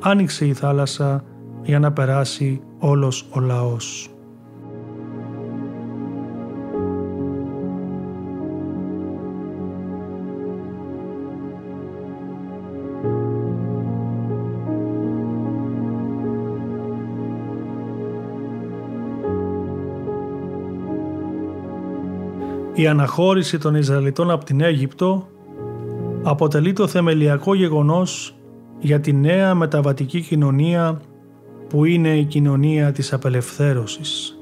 άνοιξε 0.00 0.46
η 0.46 0.52
θάλασσα 0.52 1.24
για 1.62 1.78
να 1.78 1.92
περάσει 1.92 2.60
όλος 2.78 3.26
ο 3.30 3.40
λαός. 3.40 4.13
Η 22.76 22.86
αναχώρηση 22.86 23.58
των 23.58 23.74
Ισραηλιτών 23.74 24.30
από 24.30 24.44
την 24.44 24.60
Αίγυπτο 24.60 25.28
αποτελεί 26.22 26.72
το 26.72 26.86
θεμελιακό 26.86 27.54
γεγονός 27.54 28.36
για 28.78 29.00
τη 29.00 29.12
νέα 29.12 29.54
μεταβατική 29.54 30.20
κοινωνία 30.20 31.00
που 31.68 31.84
είναι 31.84 32.16
η 32.16 32.24
κοινωνία 32.24 32.92
της 32.92 33.12
απελευθέρωσης. 33.12 34.38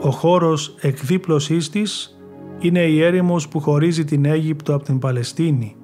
Ο 0.00 0.10
χώρος 0.10 0.74
εκδίπλωσής 0.80 1.70
της 1.70 2.20
είναι 2.58 2.80
η 2.80 3.02
έρημος 3.02 3.48
που 3.48 3.60
χωρίζει 3.60 4.04
την 4.04 4.24
Αίγυπτο 4.24 4.74
από 4.74 4.84
την 4.84 4.98
Παλαιστίνη 4.98 5.76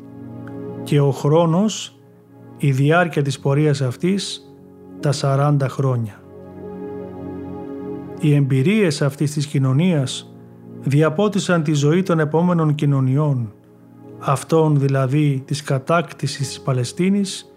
και 0.82 1.00
ο 1.00 1.10
χρόνος, 1.10 1.98
η 2.56 2.70
διάρκεια 2.70 3.22
της 3.22 3.38
πορείας 3.38 3.80
αυτής, 3.80 4.52
τα 5.00 5.12
40 5.12 5.68
χρόνια. 5.68 6.22
Οι 8.20 8.34
εμπειρίες 8.34 9.02
αυτής 9.02 9.32
της 9.32 9.46
κοινωνίας 9.46 10.27
διαπότισαν 10.82 11.62
τη 11.62 11.72
ζωή 11.72 12.02
των 12.02 12.18
επόμενων 12.18 12.74
κοινωνιών, 12.74 13.52
αυτών 14.18 14.78
δηλαδή 14.78 15.42
της 15.46 15.62
κατάκτησης 15.62 16.48
της 16.48 16.60
Παλαιστίνης 16.60 17.52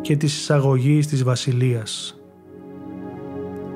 και 0.00 0.16
της 0.16 0.38
εισαγωγής 0.38 1.06
της 1.06 1.24
Βασιλείας. 1.24 2.20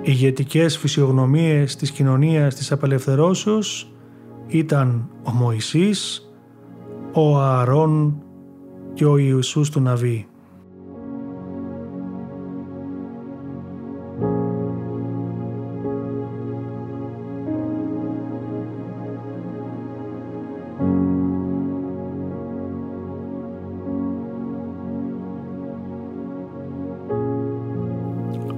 Οι 0.02 0.11
ηγετικές 0.11 0.78
φυσιογνωμίες 0.78 1.76
της 1.76 1.90
κοινωνίας 1.90 2.54
της 2.54 2.72
απελευθερώσεως 2.72 3.92
ήταν 4.46 5.09
ο 5.22 5.30
Μωυσής, 5.30 6.30
ο 7.12 7.38
Ααρών 7.38 8.22
και 8.94 9.04
ο 9.04 9.16
Ιησούς 9.16 9.70
του 9.70 9.80
Ναβί. 9.80 10.26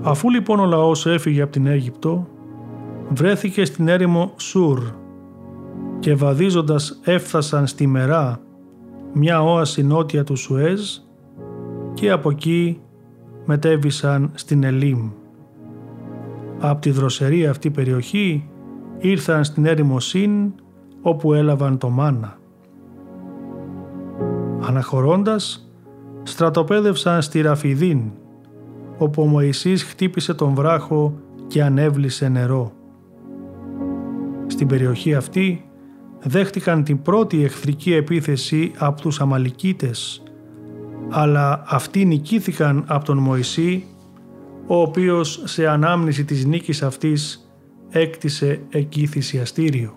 Αφού 0.08 0.30
λοιπόν 0.30 0.60
ο 0.60 0.64
λαός 0.64 1.06
έφυγε 1.06 1.42
από 1.42 1.52
την 1.52 1.66
Αίγυπτο, 1.66 2.26
βρέθηκε 3.08 3.64
στην 3.64 3.88
έρημο 3.88 4.32
Σουρ 4.36 4.80
και 5.98 6.14
βαδίζοντας 6.14 7.00
έφτασαν 7.04 7.66
στη 7.66 7.86
Μερά, 7.86 8.40
μια 9.12 9.42
όαση 9.42 9.82
νότια 9.82 10.24
του 10.24 10.36
Σουέζ 10.36 10.80
και 11.94 12.10
από 12.10 12.30
εκεί 12.30 12.80
μετέβησαν 13.44 14.30
στην 14.34 14.64
Ελίμ. 14.64 15.10
Από 16.58 16.80
τη 16.80 16.90
δροσερή 16.90 17.46
αυτή 17.46 17.70
περιοχή 17.70 18.48
ήρθαν 18.98 19.44
στην 19.44 19.66
έρημο 19.66 20.00
Σύν 20.00 20.52
όπου 21.02 21.34
έλαβαν 21.34 21.78
το 21.78 21.88
μάνα. 21.88 22.38
Αναχωρώντας, 24.60 25.70
στρατοπέδευσαν 26.22 27.22
στη 27.22 27.40
Ραφιδίν, 27.40 28.10
όπου 28.98 29.22
ο 29.22 29.26
Μωυσής 29.26 29.84
χτύπησε 29.84 30.34
τον 30.34 30.54
βράχο 30.54 31.14
και 31.46 31.62
ανέβλησε 31.62 32.28
νερό. 32.28 32.72
Στην 34.46 34.66
περιοχή 34.66 35.14
αυτή 35.14 35.64
δέχτηκαν 36.22 36.84
την 36.84 37.02
πρώτη 37.02 37.44
εχθρική 37.44 37.94
επίθεση 37.94 38.72
από 38.78 39.00
τους 39.00 39.20
Αμαλικίτες, 39.20 40.22
αλλά 41.10 41.62
αυτοί 41.66 42.04
νικήθηκαν 42.04 42.84
από 42.86 43.04
τον 43.04 43.18
Μωυσή, 43.18 43.84
ο 44.66 44.80
οποίος 44.80 45.42
σε 45.44 45.68
ανάμνηση 45.68 46.24
της 46.24 46.44
νίκης 46.44 46.82
αυτής 46.82 47.50
έκτισε 47.90 48.60
εκεί 48.70 49.06
θυσιαστήριο. 49.06 49.94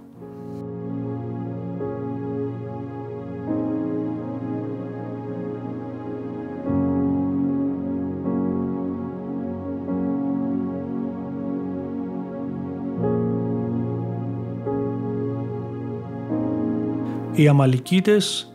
Οι 17.40 17.48
Αμαλικίτες 17.48 18.54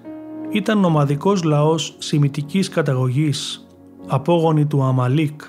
ήταν 0.51 0.79
νομαδικός 0.79 1.43
λαός 1.43 1.97
σημιτικής 1.99 2.69
καταγωγής, 2.69 3.67
απόγονοι 4.07 4.67
του 4.67 4.83
Αμαλίκ, 4.83 5.41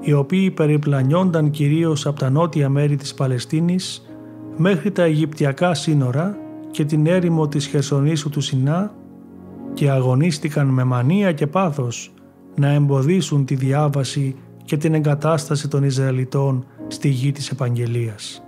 οι 0.00 0.12
οποίοι 0.12 0.50
περιπλανιόνταν 0.50 1.50
κυρίως 1.50 2.06
από 2.06 2.18
τα 2.18 2.30
νότια 2.30 2.68
μέρη 2.68 2.96
της 2.96 3.14
Παλαιστίνης 3.14 4.08
μέχρι 4.56 4.90
τα 4.90 5.02
Αιγυπτιακά 5.02 5.74
σύνορα 5.74 6.36
και 6.70 6.84
την 6.84 7.06
έρημο 7.06 7.48
της 7.48 7.66
Χερσονήσου 7.66 8.30
του 8.30 8.40
Σινά 8.40 8.94
και 9.72 9.90
αγωνίστηκαν 9.90 10.66
με 10.66 10.84
μανία 10.84 11.32
και 11.32 11.46
πάθος 11.46 12.12
να 12.56 12.68
εμποδίσουν 12.68 13.44
τη 13.44 13.54
διάβαση 13.54 14.36
και 14.64 14.76
την 14.76 14.94
εγκατάσταση 14.94 15.68
των 15.68 15.84
Ισραηλιτών 15.84 16.66
στη 16.88 17.08
γη 17.08 17.32
της 17.32 17.50
Επαγγελίας. 17.50 18.42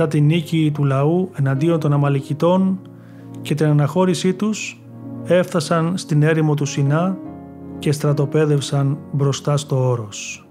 Μετά 0.00 0.10
την 0.10 0.26
νίκη 0.26 0.70
του 0.74 0.84
λαού 0.84 1.30
εναντίον 1.34 1.80
των 1.80 1.92
Αμαλικητών 1.92 2.78
και 3.42 3.54
την 3.54 3.66
αναχώρησή 3.66 4.34
τους 4.34 4.80
έφτασαν 5.24 5.96
στην 5.96 6.22
έρημο 6.22 6.54
του 6.54 6.64
Σινά 6.64 7.18
και 7.78 7.92
στρατοπέδευσαν 7.92 8.98
μπροστά 9.12 9.56
στο 9.56 9.88
όρος. 9.88 10.48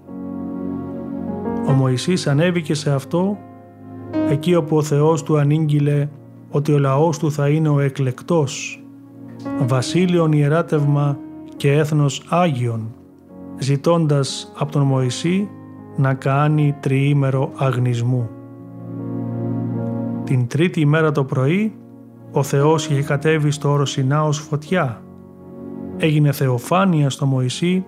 Ο 1.68 1.72
Μωυσής 1.72 2.26
ανέβηκε 2.26 2.74
σε 2.74 2.90
αυτό 2.92 3.38
εκεί 4.28 4.54
όπου 4.54 4.76
ο 4.76 4.82
Θεός 4.82 5.22
του 5.22 5.38
ανήγγειλε 5.38 6.08
ότι 6.50 6.72
ο 6.72 6.78
λαός 6.78 7.18
του 7.18 7.32
θα 7.32 7.48
είναι 7.48 7.68
ο 7.68 7.80
εκλεκτός, 7.80 8.84
βασίλειον 9.66 10.32
ιεράτευμα 10.32 11.18
και 11.56 11.72
έθνος 11.72 12.22
Άγιον, 12.28 12.94
ζητώντας 13.58 14.52
από 14.58 14.72
τον 14.72 14.82
Μωυσή 14.82 15.48
να 15.96 16.14
κάνει 16.14 16.76
τριήμερο 16.80 17.50
αγνισμού. 17.56 18.30
Την 20.28 20.46
τρίτη 20.46 20.80
ημέρα 20.80 21.12
το 21.12 21.24
πρωί, 21.24 21.72
ο 22.32 22.42
Θεός 22.42 22.88
είχε 22.88 23.02
κατέβει 23.02 23.50
στο 23.50 23.70
όρο 23.70 23.86
Σινά 23.86 24.24
ως 24.24 24.38
φωτιά. 24.38 25.02
Έγινε 25.96 26.32
θεοφάνεια 26.32 27.10
στο 27.10 27.26
Μωυσή 27.26 27.84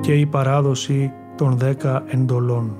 και 0.00 0.14
η 0.14 0.26
παράδοση 0.26 1.12
των 1.36 1.56
δέκα 1.58 2.04
εντολών. 2.06 2.76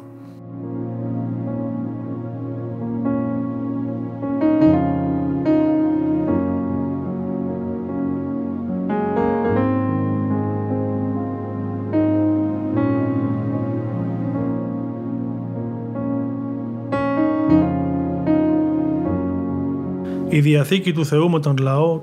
Η 20.35 20.40
Διαθήκη 20.40 20.92
του 20.92 21.07
Θεού 21.07 21.31
με 21.31 21.40
τον 21.40 21.57
λαό 21.61 22.01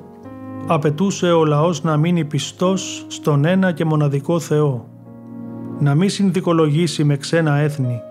απαιτούσε 0.67 1.31
ο 1.31 1.45
λαός 1.45 1.83
να 1.83 1.97
μείνει 1.97 2.25
πιστός 2.25 3.05
στον 3.07 3.45
ένα 3.45 3.71
και 3.71 3.85
μοναδικό 3.85 4.39
Θεό, 4.39 4.87
να 5.79 5.95
μην 5.95 6.09
συνδικολογήσει 6.09 7.03
με 7.03 7.17
ξένα 7.17 7.55
έθνη 7.55 8.01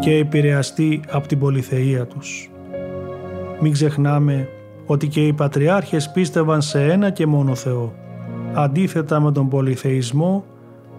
και 0.00 0.16
επηρεαστεί 0.16 1.00
από 1.10 1.28
την 1.28 1.38
πολυθεία 1.38 2.06
τους. 2.06 2.50
Μην 3.60 3.72
ξεχνάμε 3.72 4.48
ότι 4.86 5.08
και 5.08 5.26
οι 5.26 5.32
πατριάρχες 5.32 6.10
πίστευαν 6.10 6.62
σε 6.62 6.84
ένα 6.84 7.10
και 7.10 7.26
μόνο 7.26 7.54
Θεό, 7.54 7.94
αντίθετα 8.52 9.20
με 9.20 9.32
τον 9.32 9.48
πολυθεϊσμό 9.48 10.44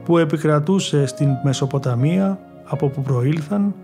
που 0.05 0.17
επικρατούσε 0.17 1.05
στην 1.05 1.27
Μεσοποταμία 1.43 2.39
από 2.65 2.87
που 2.87 3.01
προήλθαν 3.01 3.75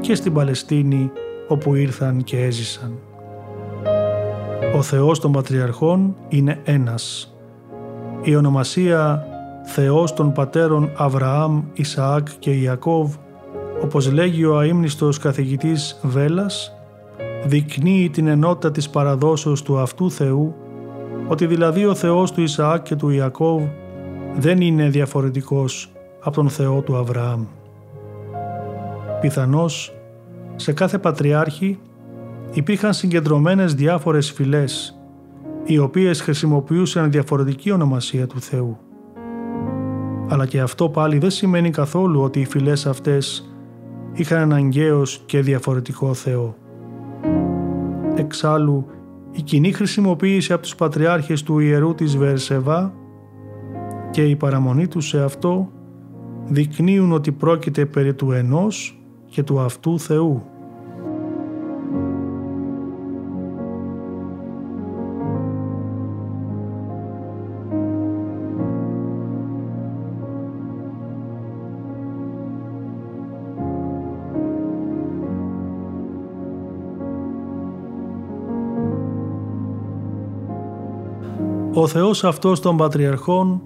και 0.00 0.14
στην 0.14 0.32
Παλαιστίνη 0.32 1.10
όπου 1.48 1.74
ήρθαν 1.74 2.24
και 2.24 2.42
έζησαν. 2.44 3.05
Ο 4.74 4.82
Θεός 4.82 5.20
των 5.20 5.32
Πατριαρχών 5.32 6.16
είναι 6.28 6.60
ένας. 6.64 7.34
Η 8.22 8.36
ονομασία 8.36 9.26
Θεός 9.64 10.14
των 10.14 10.32
Πατέρων 10.32 10.90
Αβραάμ, 10.96 11.62
Ισαάκ 11.72 12.28
και 12.38 12.50
Ιακώβ, 12.50 13.14
όπως 13.82 14.12
λέγει 14.12 14.44
ο 14.44 14.58
αείμνηστος 14.58 15.18
καθηγητής 15.18 16.00
Βέλας, 16.02 16.72
δεικνύει 17.44 18.10
την 18.10 18.26
ενότητα 18.26 18.70
της 18.70 18.90
παραδόσεως 18.90 19.62
του 19.62 19.78
αυτού 19.78 20.10
Θεού, 20.10 20.54
ότι 21.28 21.46
δηλαδή 21.46 21.86
ο 21.86 21.94
Θεός 21.94 22.32
του 22.32 22.40
Ισαάκ 22.40 22.82
και 22.82 22.96
του 22.96 23.10
Ιακώβ 23.10 23.62
δεν 24.36 24.60
είναι 24.60 24.88
διαφορετικός 24.88 25.92
από 26.20 26.36
τον 26.36 26.48
Θεό 26.48 26.80
του 26.80 26.96
Αβραάμ. 26.96 27.44
Πιθανώς, 29.20 29.94
σε 30.56 30.72
κάθε 30.72 30.98
πατριάρχη 30.98 31.78
υπήρχαν 32.56 32.92
συγκεντρωμένες 32.92 33.74
διάφορες 33.74 34.32
φυλές, 34.32 35.00
οι 35.64 35.78
οποίες 35.78 36.20
χρησιμοποιούσαν 36.20 37.10
διαφορετική 37.10 37.70
ονομασία 37.70 38.26
του 38.26 38.40
Θεού. 38.40 38.78
Αλλά 40.28 40.46
και 40.46 40.60
αυτό 40.60 40.88
πάλι 40.88 41.18
δεν 41.18 41.30
σημαίνει 41.30 41.70
καθόλου 41.70 42.20
ότι 42.20 42.40
οι 42.40 42.44
φυλές 42.44 42.86
αυτές 42.86 43.50
είχαν 44.12 44.38
αναγκαίος 44.38 45.22
και 45.26 45.40
διαφορετικό 45.40 46.14
Θεό. 46.14 46.56
Εξάλλου, 48.14 48.86
η 49.30 49.42
κοινή 49.42 49.72
χρησιμοποίηση 49.72 50.52
από 50.52 50.62
τους 50.62 50.74
πατριάρχες 50.74 51.42
του 51.42 51.58
ιερού 51.58 51.94
της 51.94 52.16
Βερσεβά 52.16 52.92
και 54.10 54.24
η 54.24 54.36
παραμονή 54.36 54.88
του 54.88 55.00
σε 55.00 55.22
αυτό 55.22 55.70
δεικνύουν 56.46 57.12
ότι 57.12 57.32
πρόκειται 57.32 57.86
περί 57.86 58.14
του 58.14 58.32
ενός 58.32 59.00
και 59.26 59.42
του 59.42 59.60
αυτού 59.60 59.98
Θεού. 59.98 60.42
Ο 81.78 81.86
Θεός 81.86 82.24
αυτός 82.24 82.60
των 82.60 82.76
Πατριαρχών 82.76 83.60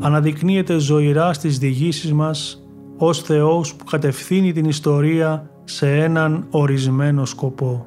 αναδεικνύεται 0.00 0.78
ζωηρά 0.78 1.32
στις 1.32 1.58
διηγήσεις 1.58 2.12
μας 2.12 2.66
ως 2.96 3.22
Θεός 3.22 3.74
που 3.74 3.84
κατευθύνει 3.84 4.52
την 4.52 4.64
ιστορία 4.64 5.50
σε 5.64 5.96
έναν 5.96 6.46
ορισμένο 6.50 7.24
σκοπό. 7.24 7.86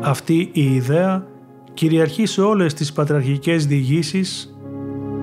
Αυτή 0.00 0.50
η 0.52 0.74
ιδέα 0.74 1.26
κυριαρχεί 1.74 2.26
σε 2.26 2.40
όλες 2.40 2.74
τις 2.74 2.92
πατριαρχικές 2.92 3.66
διηγήσεις 3.66 4.56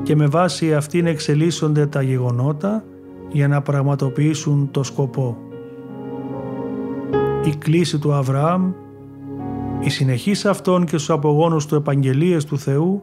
και 0.04 0.16
με 0.16 0.26
βάση 0.26 0.74
αυτήν 0.74 1.06
εξελίσσονται 1.06 1.86
τα 1.86 2.02
γεγονότα 2.02 2.84
για 3.32 3.48
να 3.48 3.62
πραγματοποιήσουν 3.62 4.70
το 4.72 4.84
σκοπό. 4.84 5.38
Η 7.46 7.56
κλίση 7.56 8.00
του 8.00 8.14
Αβραάμ, 8.14 8.72
οι 9.80 9.90
συνεχείς 9.90 10.46
αυτών 10.46 10.86
και 10.86 10.98
στους 10.98 11.10
απογόνους 11.10 11.66
του 11.66 11.76
επαγγελίες 11.76 12.46
του 12.46 12.60
Θεού 12.60 13.02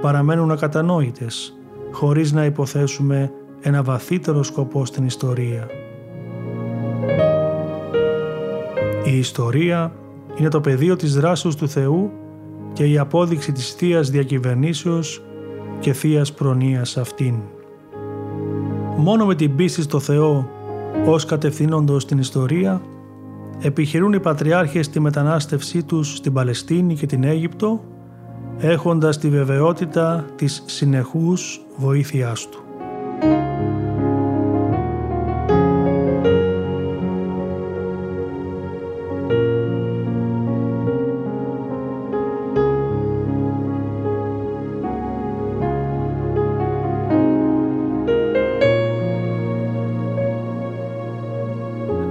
παραμένουν 0.00 0.50
ακατανόητες, 0.50 1.54
χωρίς 1.92 2.32
να 2.32 2.44
υποθέσουμε 2.44 3.32
ένα 3.60 3.82
βαθύτερο 3.82 4.42
σκοπό 4.42 4.84
στην 4.84 5.04
ιστορία. 5.04 5.66
Η 9.04 9.18
ιστορία 9.18 9.92
είναι 10.36 10.48
το 10.48 10.60
πεδίο 10.60 10.96
της 10.96 11.14
δράσης 11.14 11.54
του 11.54 11.68
Θεού 11.68 12.10
και 12.72 12.84
η 12.84 12.98
απόδειξη 12.98 13.52
της 13.52 13.72
Θείας 13.72 14.10
Διακυβερνήσεως 14.10 15.22
και 15.80 15.92
Θείας 15.92 16.32
Προνοίας 16.32 16.96
αυτήν. 16.96 17.34
Μόνο 18.96 19.26
με 19.26 19.34
την 19.34 19.56
πίστη 19.56 19.82
στο 19.82 20.00
Θεό 20.00 20.48
ως 21.06 21.24
κατευθύνοντος 21.24 22.04
την 22.06 22.18
ιστορία 22.18 22.82
επιχειρούν 23.60 24.12
οι 24.12 24.20
Πατριάρχες 24.20 24.88
τη 24.88 25.00
μετανάστευσή 25.00 25.82
τους 25.82 26.16
στην 26.16 26.32
Παλαιστίνη 26.32 26.94
και 26.94 27.06
την 27.06 27.24
Αίγυπτο 27.24 27.84
έχοντας 28.58 29.18
τη 29.18 29.28
βεβαιότητα 29.28 30.24
της 30.36 30.62
συνεχούς 30.66 31.60
βοήθειάς 31.76 32.48
Του. 32.48 32.58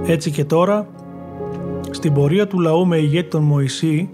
Έτσι 0.06 0.30
και 0.30 0.44
τώρα, 0.44 0.86
στην 2.04 2.16
πορεία 2.16 2.46
του 2.46 2.60
λαού 2.60 2.86
με 2.86 2.96
ηγέτη 2.96 3.28
τον 3.28 3.42
Μωυσή, 3.42 4.10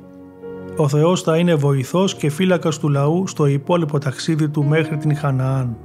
ο 0.77 0.89
Θεός 0.89 1.23
θα 1.23 1.37
είναι 1.37 1.55
βοηθός 1.55 2.15
και 2.15 2.31
φύλακας 2.31 2.79
του 2.79 2.89
λαού 2.89 3.27
στο 3.27 3.47
υπόλοιπο 3.47 3.99
ταξίδι 3.99 4.49
του 4.49 4.65
μέχρι 4.65 4.97
την 4.97 5.17
Χαναάν. 5.17 5.77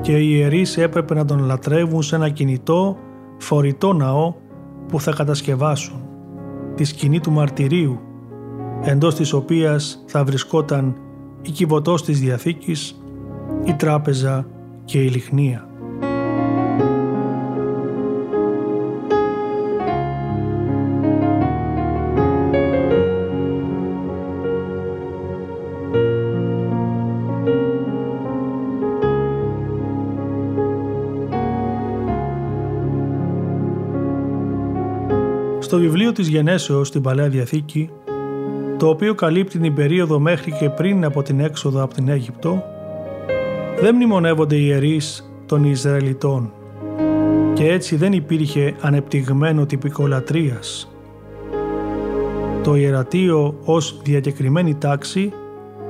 Και 0.00 0.18
οι 0.18 0.28
ιερείς 0.30 0.76
έπρεπε 0.76 1.14
να 1.14 1.24
τον 1.24 1.38
λατρεύουν 1.38 2.02
σε 2.02 2.16
ένα 2.16 2.28
κινητό, 2.28 2.96
φορητό 3.38 3.92
ναό 3.92 4.34
που 4.88 5.00
θα 5.00 5.12
κατασκευάσουν, 5.12 6.00
τη 6.74 6.84
σκηνή 6.84 7.20
του 7.20 7.30
μαρτυρίου, 7.30 8.00
εντός 8.82 9.14
της 9.14 9.32
οποίας 9.32 10.04
θα 10.06 10.24
βρισκόταν 10.24 10.96
η 11.42 11.50
κυβωτός 11.50 12.04
της 12.04 12.20
Διαθήκης, 12.20 13.02
η 13.64 13.74
τράπεζα 13.74 14.46
και 14.84 15.02
η 15.02 15.08
λιχνία. 15.08 15.68
Στο 35.66 35.78
βιβλίο 35.78 36.12
της 36.12 36.28
Γενέσεως 36.28 36.88
στην 36.88 37.02
Παλαιά 37.02 37.28
Διαθήκη, 37.28 37.90
το 38.76 38.88
οποίο 38.88 39.14
καλύπτει 39.14 39.58
την 39.58 39.74
περίοδο 39.74 40.18
μέχρι 40.18 40.52
και 40.52 40.70
πριν 40.70 41.04
από 41.04 41.22
την 41.22 41.40
έξοδο 41.40 41.82
από 41.82 41.94
την 41.94 42.08
Αίγυπτο, 42.08 42.62
δεν 43.80 43.94
μνημονεύονται 43.94 44.56
οι 44.56 44.64
ιερείς 44.64 45.30
των 45.46 45.64
Ισραηλιτών 45.64 46.52
και 47.52 47.72
έτσι 47.72 47.96
δεν 47.96 48.12
υπήρχε 48.12 48.74
ανεπτυγμένο 48.80 49.66
τυπικό 49.66 50.06
λατρείας. 50.06 50.92
Το 52.62 52.74
ιερατείο 52.74 53.54
ως 53.64 54.00
διακεκριμένη 54.02 54.74
τάξη 54.74 55.32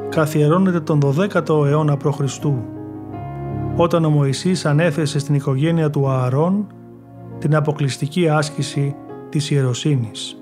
καθιερώνεται 0.09 0.81
τον 0.81 1.01
12ο 1.05 1.67
αιώνα 1.67 1.97
π.Χ. 1.97 2.21
όταν 3.77 4.05
ο 4.05 4.09
Μωυσής 4.09 4.67
ανέθεσε 4.67 5.19
στην 5.19 5.35
οικογένεια 5.35 5.91
του 5.91 6.09
Ααρών 6.09 6.67
την 7.39 7.57
αποκλειστική 7.57 8.29
άσκηση 8.29 8.97
της 9.37 9.51
ιεροσύνης. 9.51 10.37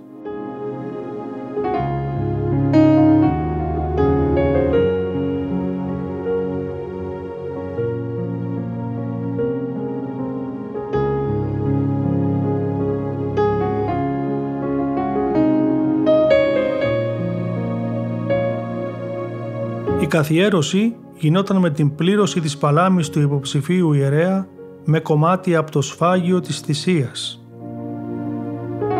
Η 20.01 20.07
καθιέρωση 20.07 20.97
γινόταν 21.19 21.57
με 21.57 21.71
την 21.71 21.95
πλήρωση 21.95 22.41
της 22.41 22.57
παλάμης 22.57 23.09
του 23.09 23.21
υποψηφίου 23.21 23.93
ιερέα 23.93 24.49
με 24.85 25.01
κομμάτι 25.01 25.57
από 25.57 25.71
το 25.71 25.81
σφάγιο 25.81 26.41
της 26.41 26.61
θυσίας. 26.61 27.44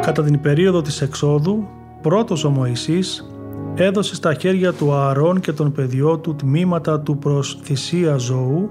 Κατά 0.05 0.23
την 0.23 0.41
περίοδο 0.41 0.83
της 0.83 1.01
εξόδου, 1.01 1.69
πρώτος 2.03 2.45
ο 2.45 2.51
Μωυσής 2.51 3.31
έδωσε 3.75 4.15
στα 4.15 4.35
χέρια 4.35 4.73
του 4.73 4.93
Ααρών 4.93 5.41
και 5.41 5.53
των 5.53 5.73
παιδιών 5.73 6.21
του 6.21 6.35
τμήματα 6.35 7.01
του 7.01 7.19
προς 7.19 7.59
θυσία 7.63 8.17
ζώου, 8.17 8.71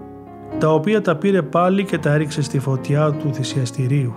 τα 0.60 0.74
οποία 0.74 1.02
τα 1.02 1.16
πήρε 1.16 1.42
πάλι 1.42 1.86
και 1.86 1.98
τα 1.98 2.14
έριξε 2.14 2.42
στη 2.42 2.60
φωτιά 2.60 3.12
του 3.12 3.34
θυσιαστηρίου. 3.34 4.14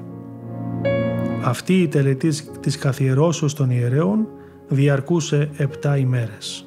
Αυτή 1.44 1.83
η 1.83 1.88
τελετή 1.88 2.29
της 2.61 2.79
καθιερώσεως 2.79 3.55
των 3.55 3.70
ιερέων 3.70 4.26
διαρκούσε 4.68 5.50
επτά 5.57 5.96
ημέρες. 5.96 6.65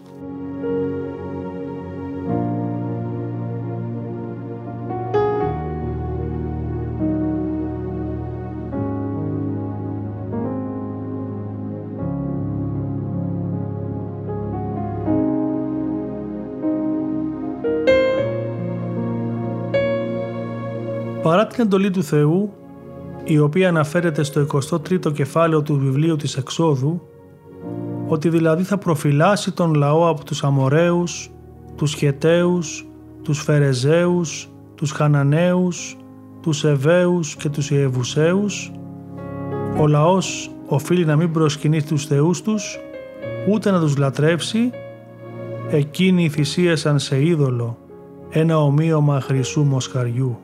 Την 21.60 21.68
εντολή 21.68 21.90
του 21.90 22.04
Θεού, 22.04 22.54
η 23.24 23.40
οποία 23.40 23.68
αναφέρεται 23.68 24.24
στο 24.24 24.48
23ο 24.54 25.14
κεφάλαιο 25.14 25.62
του 25.62 25.80
βιβλίου 25.80 26.16
της 26.16 26.38
Εξόδου, 26.38 27.02
ότι 28.08 28.30
δηλαδή 28.30 28.64
θα 28.64 28.78
προφυλάσει 28.78 29.52
τον 29.52 29.74
λαό 29.74 30.10
από 30.10 30.24
τους 30.24 30.44
Αμοραίους, 30.44 31.32
τους 31.76 31.94
Χεταίους, 31.94 32.88
τους 33.24 33.42
Φερεζαίους, 33.42 34.50
τους 34.76 34.92
Χαναναίους, 34.92 35.98
τους 36.42 36.64
Εβαίους 36.64 37.36
και 37.36 37.50
τους 37.50 37.72
Ιεβουσαίους, 37.72 38.72
ο 39.80 39.88
λαός 39.88 40.52
οφείλει 40.68 41.06
να 41.06 41.16
μην 41.16 41.32
προσκυνεί 41.32 41.84
τους 41.84 42.06
θεούς 42.06 42.42
τους, 42.42 42.80
ούτε 43.50 43.72
να 43.72 43.80
τους 43.80 43.98
λατρεύσει, 43.98 44.70
εκείνοι 45.70 46.30
θυσίασαν 46.30 47.00
σε 47.00 47.26
είδωλο 47.26 47.78
ένα 48.30 48.60
ομοίωμα 48.60 49.22
χρυσού 49.22 49.64
μοσχαριού. 49.64 50.38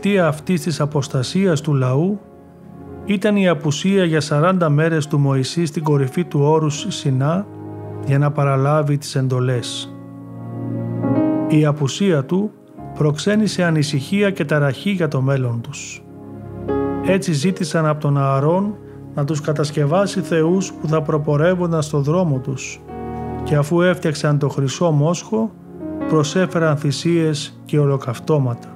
Αιτία 0.00 0.26
αυτής 0.26 0.60
της 0.60 0.80
αποστασίας 0.80 1.60
του 1.60 1.74
λαού 1.74 2.20
ήταν 3.04 3.36
η 3.36 3.48
απουσία 3.48 4.04
για 4.04 4.20
40 4.28 4.68
μέρες 4.68 5.06
του 5.06 5.18
Μωυσή 5.18 5.66
στην 5.66 5.82
κορυφή 5.82 6.24
του 6.24 6.40
όρους 6.42 6.86
Σινά 6.88 7.46
για 8.06 8.18
να 8.18 8.30
παραλάβει 8.30 8.98
τις 8.98 9.14
εντολές. 9.14 9.94
Η 11.48 11.64
απουσία 11.64 12.24
του 12.24 12.50
προξένησε 12.94 13.64
ανησυχία 13.64 14.30
και 14.30 14.44
ταραχή 14.44 14.90
για 14.90 15.08
το 15.08 15.20
μέλλον 15.20 15.60
τους. 15.60 16.02
Έτσι 17.06 17.32
ζήτησαν 17.32 17.86
από 17.86 18.00
τον 18.00 18.18
Ααρών 18.18 18.76
να 19.14 19.24
τους 19.24 19.40
κατασκευάσει 19.40 20.20
θεούς 20.20 20.72
που 20.72 20.88
θα 20.88 21.02
προπορεύονταν 21.02 21.82
στο 21.82 22.00
δρόμο 22.00 22.38
τους 22.38 22.80
και 23.44 23.54
αφού 23.54 23.80
έφτιαξαν 23.80 24.38
το 24.38 24.48
χρυσό 24.48 24.90
μόσχο 24.90 25.50
προσέφεραν 26.08 26.76
θυσίες 26.76 27.60
και 27.64 27.78
ολοκαυτώματα. 27.78 28.69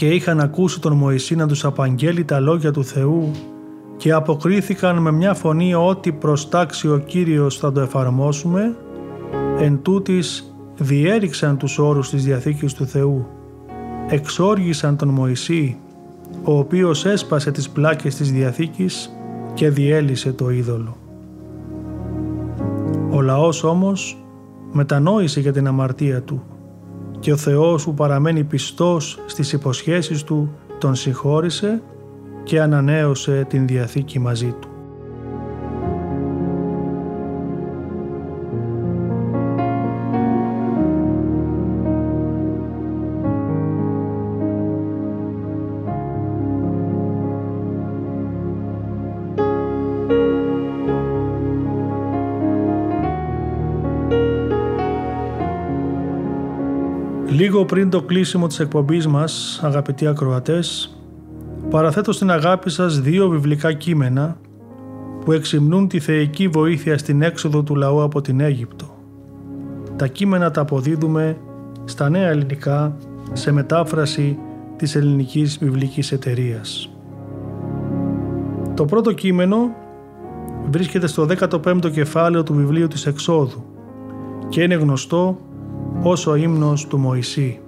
Και 0.00 0.08
είχαν 0.08 0.40
ακούσει 0.40 0.80
τον 0.80 0.92
Μωυσή 0.92 1.34
να 1.34 1.46
τους 1.46 1.64
απαγγέλει 1.64 2.24
τα 2.24 2.40
λόγια 2.40 2.70
του 2.70 2.84
Θεού 2.84 3.30
και 3.96 4.12
αποκρίθηκαν 4.12 4.98
με 4.98 5.12
μια 5.12 5.34
φωνή 5.34 5.74
ότι 5.74 6.12
προστάξει 6.12 6.88
ο 6.88 6.98
Κύριος 6.98 7.58
θα 7.58 7.72
το 7.72 7.80
εφαρμόσουμε, 7.80 8.76
εν 9.58 9.82
τούτης 9.82 10.54
διέριξαν 10.76 11.56
τους 11.56 11.78
όρους 11.78 12.10
της 12.10 12.24
Διαθήκης 12.24 12.74
του 12.74 12.86
Θεού, 12.86 13.26
εξόργησαν 14.08 14.96
τον 14.96 15.08
Μωυσή, 15.08 15.76
ο 16.44 16.58
οποίος 16.58 17.04
έσπασε 17.04 17.50
τις 17.50 17.70
πλάκες 17.70 18.14
της 18.14 18.32
Διαθήκης 18.32 19.10
και 19.54 19.70
διέλυσε 19.70 20.32
το 20.32 20.50
είδωλο. 20.50 20.96
Ο 23.10 23.20
λαός 23.20 23.64
όμως 23.64 24.24
μετανόησε 24.72 25.40
για 25.40 25.52
την 25.52 25.66
αμαρτία 25.66 26.22
του 26.22 26.42
και 27.20 27.32
ο 27.32 27.36
Θεός 27.36 27.84
που 27.84 27.94
παραμένει 27.94 28.44
πιστός 28.44 29.18
στις 29.26 29.52
υποσχέσεις 29.52 30.24
του 30.24 30.54
τον 30.78 30.94
συγχώρησε 30.94 31.82
και 32.42 32.60
ανανέωσε 32.60 33.46
την 33.48 33.66
Διαθήκη 33.66 34.18
μαζί 34.18 34.54
του. 34.60 34.69
Λίγο 57.40 57.64
πριν 57.64 57.90
το 57.90 58.02
κλείσιμο 58.02 58.46
της 58.46 58.60
εκπομπής 58.60 59.06
μας, 59.06 59.60
αγαπητοί 59.62 60.06
ακροατές, 60.06 60.96
παραθέτω 61.70 62.12
στην 62.12 62.30
αγάπη 62.30 62.70
σας 62.70 63.00
δύο 63.00 63.28
βιβλικά 63.28 63.72
κείμενα 63.72 64.36
που 65.24 65.32
εξυμνούν 65.32 65.88
τη 65.88 66.00
θεϊκή 66.00 66.48
βοήθεια 66.48 66.98
στην 66.98 67.22
έξοδο 67.22 67.62
του 67.62 67.74
λαού 67.74 68.02
από 68.02 68.20
την 68.20 68.40
Αίγυπτο. 68.40 68.96
Τα 69.96 70.06
κείμενα 70.06 70.50
τα 70.50 70.60
αποδίδουμε 70.60 71.36
στα 71.84 72.08
νέα 72.08 72.28
ελληνικά 72.28 72.96
σε 73.32 73.52
μετάφραση 73.52 74.38
της 74.76 74.94
ελληνικής 74.94 75.58
βιβλικής 75.58 76.12
εταιρείας. 76.12 76.90
Το 78.74 78.84
πρώτο 78.84 79.12
κείμενο 79.12 79.56
βρίσκεται 80.70 81.06
στο 81.06 81.26
15ο 81.50 81.90
κεφάλαιο 81.92 82.42
του 82.42 82.54
βιβλίου 82.54 82.88
της 82.88 83.06
Εξόδου 83.06 83.64
και 84.48 84.62
είναι 84.62 84.74
γνωστό 84.74 85.38
ως 86.02 86.26
ο 86.26 86.34
ύμνος 86.34 86.86
του 86.86 86.98
Μωυσή. 86.98 87.60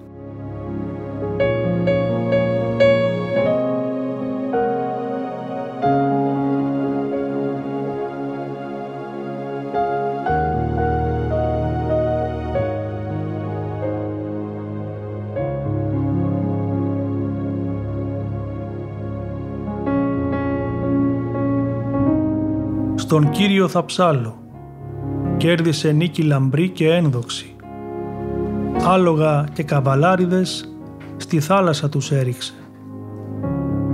Στον 22.94 23.30
Κύριο 23.30 23.68
θα 23.68 23.84
ψάλω. 23.84 24.36
Κέρδισε 25.36 25.92
νίκη 25.92 26.22
λαμπρή 26.22 26.68
και 26.68 26.88
ένδοξη 26.88 27.51
άλογα 28.84 29.46
και 29.52 29.62
καβαλάριδες 29.62 30.74
στη 31.16 31.40
θάλασσα 31.40 31.88
τους 31.88 32.10
έριξε. 32.10 32.54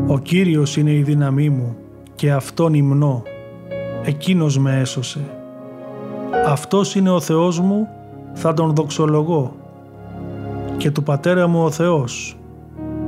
Ο 0.07 0.19
Κύριος 0.19 0.77
είναι 0.77 0.93
η 0.93 1.03
δύναμή 1.03 1.49
μου 1.49 1.77
και 2.15 2.33
Αυτόν 2.33 2.75
υμνώ, 2.75 3.23
Εκείνος 4.05 4.59
με 4.59 4.79
έσωσε. 4.81 5.21
Αυτός 6.47 6.95
είναι 6.95 7.11
ο 7.11 7.21
Θεός 7.21 7.61
μου, 7.61 7.89
θα 8.35 8.55
Τον 8.55 8.75
δοξολογώ 8.75 9.57
και 10.77 10.91
του 10.91 11.03
Πατέρα 11.03 11.47
μου 11.47 11.63
ο 11.63 11.71
Θεός, 11.71 12.37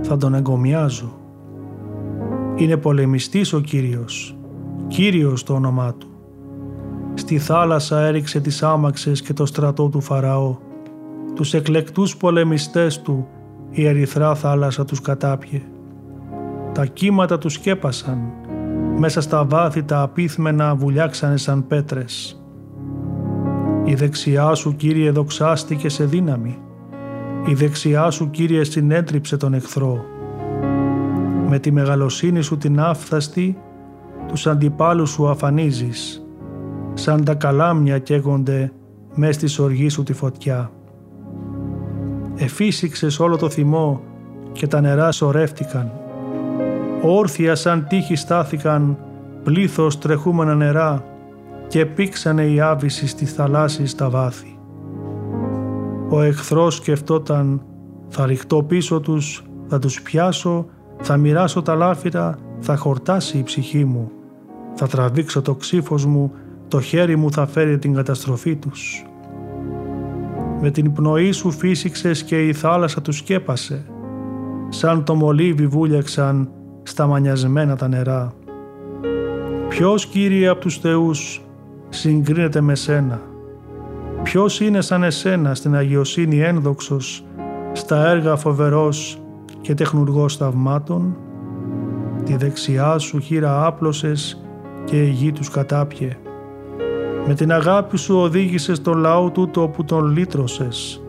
θα 0.02 0.16
Τον 0.16 0.34
εγκομιάζω. 0.34 1.12
Είναι 2.56 2.76
πολεμιστής 2.76 3.52
ο 3.52 3.60
Κύριος, 3.60 4.36
Κύριος 4.88 5.42
το 5.42 5.54
όνομά 5.54 5.94
Του. 5.94 6.08
Στη 7.14 7.38
θάλασσα 7.38 8.00
έριξε 8.00 8.40
τις 8.40 8.62
άμαξες 8.62 9.22
και 9.22 9.32
το 9.32 9.46
στρατό 9.46 9.88
του 9.88 10.00
Φαραώ 10.00 10.56
τους 11.40 11.54
εκλεκτούς 11.54 12.16
πολεμιστές 12.16 13.00
του 13.00 13.28
η 13.70 13.86
ερυθρά 13.86 14.34
θάλασσα 14.34 14.84
τους 14.84 15.00
κατάπιε. 15.00 15.62
Τα 16.72 16.86
κύματα 16.86 17.38
τους 17.38 17.52
σκέπασαν, 17.52 18.18
μέσα 18.96 19.20
στα 19.20 19.44
βάθη 19.44 19.82
τα 19.82 20.00
απίθμενα 20.00 20.74
βουλιάξανε 20.74 21.36
σαν 21.36 21.66
πέτρες. 21.66 22.42
Η 23.84 23.94
δεξιά 23.94 24.54
σου 24.54 24.76
Κύριε 24.76 25.10
δοξάστηκε 25.10 25.88
σε 25.88 26.04
δύναμη, 26.04 26.58
η 27.46 27.54
δεξιά 27.54 28.10
σου 28.10 28.30
Κύριε 28.30 28.64
συνέτριψε 28.64 29.36
τον 29.36 29.54
εχθρό. 29.54 30.04
Με 31.48 31.58
τη 31.58 31.72
μεγαλοσύνη 31.72 32.42
σου 32.42 32.56
την 32.56 32.80
άφθαστη, 32.80 33.58
τους 34.28 34.46
αντιπάλους 34.46 35.10
σου 35.10 35.28
αφανίζεις, 35.28 36.26
σαν 36.94 37.24
τα 37.24 37.34
καλάμια 37.34 37.98
καίγονται 37.98 38.72
μες 39.14 39.34
στη 39.34 39.46
σοργή 39.46 39.88
σου 39.88 40.02
τη 40.02 40.12
φωτιά 40.12 40.70
εφύσηξες 42.40 43.20
όλο 43.20 43.36
το 43.36 43.50
θυμό 43.50 44.00
και 44.52 44.66
τα 44.66 44.80
νερά 44.80 45.12
σωρεύτηκαν. 45.12 45.92
Όρθια 47.02 47.54
σαν 47.54 47.86
τείχη 47.88 48.16
στάθηκαν 48.16 48.98
πλήθος 49.44 49.98
τρεχούμενα 49.98 50.54
νερά 50.54 51.04
και 51.68 51.86
πήξανε 51.86 52.46
οι 52.46 52.60
άβυση 52.60 53.06
στη 53.06 53.24
θαλάσση 53.24 53.86
στα 53.86 54.10
βάθη. 54.10 54.58
Ο 56.08 56.20
εχθρός 56.20 56.74
σκεφτόταν 56.74 57.62
θα 58.08 58.26
ρηχτώ 58.26 58.62
πίσω 58.62 59.00
τους, 59.00 59.44
θα 59.66 59.78
τους 59.78 60.02
πιάσω, 60.02 60.66
θα 61.00 61.16
μοιράσω 61.16 61.62
τα 61.62 61.74
λάφυρα, 61.74 62.38
θα 62.58 62.76
χορτάσει 62.76 63.38
η 63.38 63.42
ψυχή 63.42 63.84
μου. 63.84 64.10
Θα 64.74 64.86
τραβήξω 64.86 65.42
το 65.42 65.54
ξύφος 65.54 66.06
μου, 66.06 66.32
το 66.68 66.80
χέρι 66.80 67.16
μου 67.16 67.32
θα 67.32 67.46
φέρει 67.46 67.78
την 67.78 67.94
καταστροφή 67.94 68.56
τους 68.56 69.04
με 70.60 70.70
την 70.70 70.92
πνοή 70.92 71.32
σου 71.32 71.50
φύσηξες 71.50 72.22
και 72.22 72.46
η 72.46 72.52
θάλασσα 72.52 73.02
τους 73.02 73.16
σκέπασε, 73.16 73.84
σαν 74.68 75.04
το 75.04 75.14
μολύβι 75.14 75.66
βούλιαξαν 75.66 76.50
στα 76.82 77.06
μανιασμένα 77.06 77.76
τα 77.76 77.88
νερά. 77.88 78.32
Ποιος 79.68 80.06
Κύριε 80.06 80.48
από 80.48 80.60
τους 80.60 80.78
θεούς 80.78 81.42
συγκρίνεται 81.88 82.60
με 82.60 82.74
σένα, 82.74 83.20
ποιος 84.22 84.60
είναι 84.60 84.80
σαν 84.80 85.02
εσένα 85.02 85.54
στην 85.54 85.74
αγιοσύνη 85.74 86.40
ένδοξος, 86.40 87.24
στα 87.72 88.08
έργα 88.08 88.36
φοβερός 88.36 89.22
και 89.60 89.74
τεχνουργός 89.74 90.36
θαυμάτων, 90.36 91.16
τη 92.24 92.36
δεξιά 92.36 92.98
σου 92.98 93.20
χείρα 93.20 93.66
άπλωσες 93.66 94.44
και 94.84 95.02
η 95.02 95.08
γη 95.08 95.32
τους 95.32 95.50
κατάπιε. 95.50 96.16
Με 97.26 97.34
την 97.34 97.52
αγάπη 97.52 97.98
σου 97.98 98.16
οδήγησες 98.16 98.82
τον 98.82 98.98
λαό 98.98 99.30
τούτο 99.30 99.68
που 99.68 99.84
τον 99.84 100.06
λύτρωσες. 100.06 101.02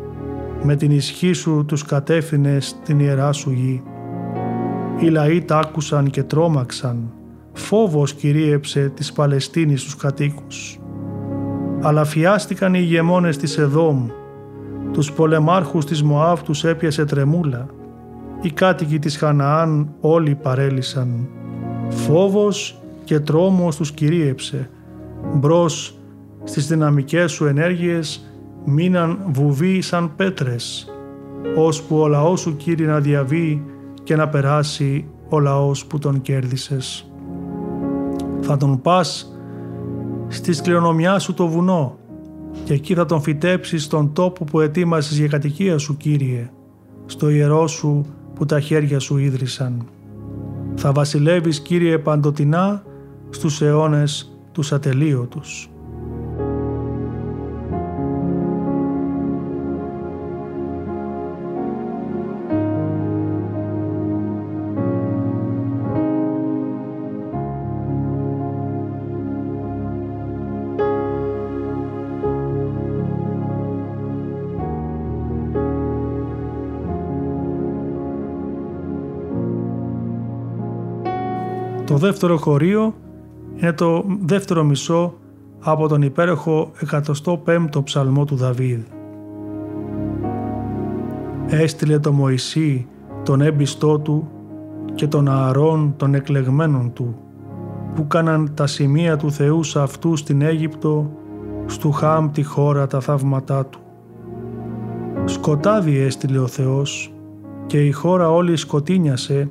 Με 0.63 0.75
την 0.75 0.91
ισχύ 0.91 1.33
σου 1.33 1.65
τους 1.67 1.83
κατέφθινες 1.83 2.67
στην 2.67 2.99
ιερά 2.99 3.31
σου 3.31 3.51
γη. 3.51 3.83
Οι 4.99 5.05
λαοί 5.05 5.41
τ' 5.41 5.51
άκουσαν 5.51 6.09
και 6.09 6.23
τρόμαξαν. 6.23 7.11
Φόβος 7.53 8.13
κυρίεψε 8.13 8.91
της 8.95 9.11
Παλαιστίνης 9.13 9.83
τους 9.83 9.95
κατοίκους. 9.95 10.79
Αλλά 11.81 12.03
φιάστηκαν 12.03 12.73
οι 12.73 12.79
ηγεμόνες 12.81 13.37
της 13.37 13.57
Εδόμ. 13.57 14.07
Τους 14.93 15.11
πολεμάρχους 15.11 15.85
της 15.85 16.03
Μωάβ 16.03 16.41
τους 16.41 16.63
έπιασε 16.63 17.05
τρεμούλα. 17.05 17.65
Οι 18.41 18.51
κάτοικοι 18.51 18.99
της 18.99 19.17
Χαναάν 19.17 19.89
όλοι 20.01 20.35
παρέλυσαν. 20.35 21.27
Φόβος 21.89 22.81
και 23.03 23.19
τρόμος 23.19 23.75
τους 23.75 23.91
κυρίεψε. 23.91 24.69
Μπρος 25.33 25.95
στις 26.43 26.67
δυναμικές 26.67 27.31
σου 27.31 27.45
ενέργειες 27.45 28.25
μείναν 28.65 29.19
βουβοί 29.31 29.81
σαν 29.81 30.15
πέτρες, 30.15 30.91
ώσπου 31.57 31.97
ο 31.99 32.07
λαός 32.07 32.39
σου 32.39 32.55
Κύριε 32.55 32.87
να 32.87 32.99
διαβεί 32.99 33.63
και 34.03 34.15
να 34.15 34.29
περάσει 34.29 35.05
ο 35.29 35.39
λαός 35.39 35.85
που 35.85 35.99
τον 35.99 36.21
κέρδισες. 36.21 37.11
Θα 38.41 38.57
τον 38.57 38.81
πας 38.81 39.35
στη 40.27 40.53
σκληρονομιά 40.53 41.19
σου 41.19 41.33
το 41.33 41.47
βουνό 41.47 41.97
και 42.63 42.73
εκεί 42.73 42.93
θα 42.93 43.05
τον 43.05 43.21
φυτέψεις 43.21 43.83
στον 43.83 44.13
τόπο 44.13 44.43
που 44.43 44.59
ετοίμασες 44.59 45.17
για 45.17 45.27
κατοικία 45.27 45.77
σου 45.77 45.97
Κύριε, 45.97 46.49
στο 47.05 47.29
ιερό 47.29 47.67
σου 47.67 48.05
που 48.35 48.45
τα 48.45 48.59
χέρια 48.59 48.99
σου 48.99 49.17
ίδρυσαν. 49.17 49.85
Θα 50.75 50.91
βασιλεύεις 50.91 51.59
Κύριε 51.59 51.97
παντοτινά 51.97 52.83
στους 53.29 53.61
αιώνες 53.61 54.35
τους 54.51 54.71
ατελείωτους. 54.71 55.70
Δεύτερο 82.01 82.37
χωρίο 82.37 82.93
είναι 83.55 83.73
το 83.73 84.05
δεύτερο 84.25 84.63
μισό 84.63 85.13
από 85.59 85.87
τον 85.87 86.01
υπέροχο 86.01 86.71
105ο 87.45 87.83
ψαλμό 87.83 88.25
του 88.25 88.35
Δαβίδ. 88.35 88.81
Έστειλε 91.47 91.99
το 91.99 92.11
Μωυσή 92.11 92.87
τον 93.23 93.41
έμπιστό 93.41 93.99
του 93.99 94.27
και 94.95 95.07
τον 95.07 95.27
Ααρών 95.27 95.93
των 95.97 96.13
εκλεγμένων 96.13 96.93
του 96.93 97.15
που 97.95 98.07
κάναν 98.07 98.51
τα 98.53 98.67
σημεία 98.67 99.17
του 99.17 99.31
Θεού 99.31 99.63
σε 99.63 99.79
αυτούς 99.79 100.19
στην 100.19 100.41
Αίγυπτο 100.41 101.11
στου 101.65 101.91
Χάμ 101.91 102.31
τη 102.31 102.43
χώρα 102.43 102.87
τα 102.87 102.99
θαύματά 102.99 103.65
του. 103.65 103.79
Σκοτάδι 105.25 105.97
έστειλε 105.97 106.39
ο 106.39 106.47
Θεός 106.47 107.13
και 107.65 107.85
η 107.85 107.91
χώρα 107.91 108.29
όλη 108.29 108.55
σκοτίνιασε 108.55 109.49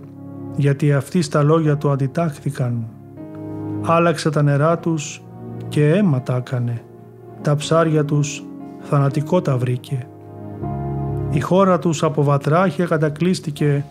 γιατί 0.56 0.92
αυτοί 0.92 1.22
στα 1.22 1.42
λόγια 1.42 1.76
του 1.76 1.90
αντιτάχθηκαν. 1.90 2.86
Άλλαξε 3.82 4.30
τα 4.30 4.42
νερά 4.42 4.78
τους 4.78 5.22
και 5.68 5.90
αίμα 5.90 6.22
τα 6.22 6.36
έκανε. 6.36 6.82
Τα 7.42 7.54
ψάρια 7.54 8.04
τους 8.04 8.44
θανατικό 8.80 9.40
τα 9.40 9.56
βρήκε. 9.56 10.06
Η 11.30 11.40
χώρα 11.40 11.78
τους 11.78 12.02
από 12.02 12.22
βατράχια 12.22 12.86
κατακλείστηκε 12.86 13.84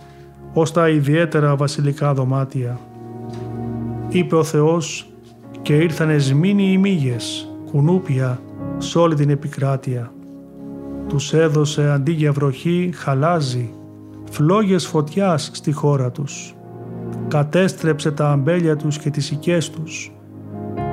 ως 0.53 0.71
τα 0.71 0.89
ιδιαίτερα 0.89 1.55
βασιλικά 1.55 2.13
δωμάτια. 2.13 2.79
Είπε 4.09 4.35
ο 4.35 4.43
Θεός 4.43 5.09
και 5.61 5.75
ήρθανε 5.77 6.17
σμήνοι 6.17 6.71
οι 6.71 6.77
μύγες, 6.77 7.53
κουνούπια, 7.71 8.39
σ' 8.77 8.95
όλη 8.95 9.15
την 9.15 9.29
επικράτεια. 9.29 10.11
Τους 11.07 11.33
έδωσε 11.33 11.91
αντί 11.91 12.11
για 12.11 12.31
βροχή 12.31 12.91
χαλάζι, 12.95 13.73
φλόγες 14.31 14.87
φωτιάς 14.87 15.51
στη 15.53 15.71
χώρα 15.71 16.11
τους. 16.11 16.55
Κατέστρεψε 17.27 18.11
τα 18.11 18.29
αμπέλια 18.29 18.75
τους 18.75 18.97
και 18.97 19.09
τις 19.09 19.31
οικές 19.31 19.69
τους 19.69 20.11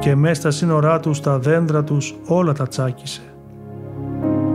και 0.00 0.14
μες 0.14 0.36
στα 0.36 0.50
σύνορά 0.50 1.00
τους 1.00 1.20
τα 1.20 1.38
δέντρα 1.38 1.84
τους 1.84 2.14
όλα 2.26 2.52
τα 2.52 2.66
τσάκισε. 2.66 3.22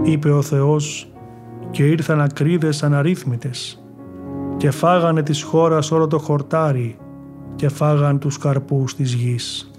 Είπε 0.04 0.32
ο 0.32 0.42
Θεός 0.42 1.12
και 1.72 1.84
ήρθαν 1.84 2.22
ακρίδες 2.22 2.84
αναρρύθμιτες 2.84 3.86
και 4.58 4.72
φάγανε 4.72 5.24
της 5.24 5.44
χώρας 5.44 5.92
όλο 5.92 6.08
το 6.08 6.20
χορτάρι 6.20 6.98
και 7.56 7.70
φάγαν 7.70 8.20
τους 8.20 8.38
καρπούς 8.38 8.96
της 8.96 9.14
γης. 9.14 9.72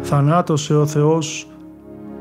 Θανάτωσε 0.00 0.76
ο 0.76 0.86
Θεός 0.86 1.48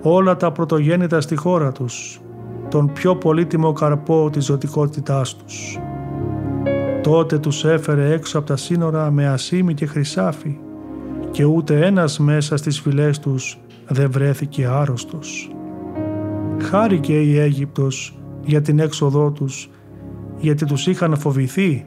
όλα 0.01 0.35
τα 0.35 0.51
πρωτογέννητα 0.51 1.21
στη 1.21 1.35
χώρα 1.35 1.71
τους, 1.71 2.21
τον 2.69 2.93
πιο 2.93 3.15
πολύτιμο 3.15 3.73
καρπό 3.73 4.29
της 4.29 4.45
ζωτικότητάς 4.45 5.35
τους. 5.35 5.79
Τότε 7.03 7.39
τους 7.39 7.65
έφερε 7.65 8.13
έξω 8.13 8.37
από 8.37 8.47
τα 8.47 8.57
σύνορα 8.57 9.11
με 9.11 9.27
ασήμι 9.27 9.73
και 9.73 9.85
χρυσάφι 9.85 10.57
και 11.31 11.43
ούτε 11.43 11.85
ένας 11.85 12.19
μέσα 12.19 12.57
στις 12.57 12.79
φυλές 12.79 13.19
τους 13.19 13.59
δεν 13.87 14.11
βρέθηκε 14.11 14.65
άρρωστος. 14.65 15.51
Χάρηκε 16.61 17.21
η 17.21 17.39
Αίγυπτος 17.39 18.17
για 18.43 18.61
την 18.61 18.79
έξοδό 18.79 19.31
τους, 19.31 19.69
γιατί 20.37 20.65
τους 20.65 20.87
είχαν 20.87 21.17
φοβηθεί. 21.17 21.85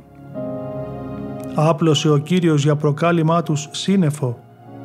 Άπλωσε 1.55 2.11
ο 2.11 2.19
Κύριος 2.19 2.63
για 2.63 2.77
προκάλημά 2.77 3.43
τους 3.43 3.69
σύννεφο 3.71 4.39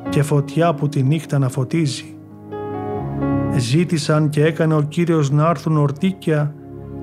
και 0.08 0.22
φωτιά 0.22 0.74
που 0.74 0.88
τη 0.88 1.02
νύχτα 1.02 1.38
να 1.38 1.48
φωτίζει. 1.48 2.14
Ζήτησαν 3.56 4.28
και 4.28 4.44
έκανε 4.44 4.74
ο 4.74 4.82
Κύριος 4.82 5.30
να 5.30 5.48
έρθουν 5.48 5.76
ορτίκια 5.76 6.54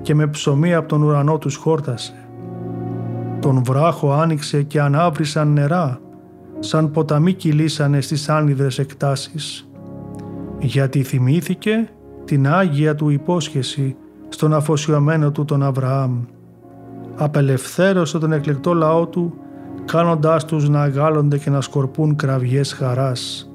και 0.02 0.14
με 0.14 0.26
ψωμί 0.26 0.74
από 0.74 0.88
τον 0.88 1.02
ουρανό 1.02 1.38
τους 1.38 1.56
χόρτασε. 1.56 2.29
Τον 3.40 3.62
βράχο 3.64 4.12
άνοιξε 4.12 4.62
και 4.62 4.80
ανάβρισαν 4.80 5.52
νερά, 5.52 6.00
σαν 6.58 6.90
ποταμοί 6.90 7.32
κυλήσανε 7.32 8.00
στις 8.00 8.28
άνυδρες 8.28 8.78
εκτάσεις. 8.78 9.68
Γιατί 10.58 11.02
θυμήθηκε 11.02 11.88
την 12.24 12.48
Άγια 12.48 12.94
του 12.94 13.08
υπόσχεση 13.08 13.96
στον 14.28 14.54
αφοσιωμένο 14.54 15.30
του 15.30 15.44
τον 15.44 15.62
Αβραάμ. 15.62 16.24
Απελευθέρωσε 17.16 18.18
τον 18.18 18.32
εκλεκτό 18.32 18.74
λαό 18.74 19.06
του, 19.06 19.34
κάνοντάς 19.84 20.44
τους 20.44 20.68
να 20.68 20.82
αγάλλονται 20.82 21.38
και 21.38 21.50
να 21.50 21.60
σκορπούν 21.60 22.16
κραυγές 22.16 22.72
χαράς. 22.72 23.50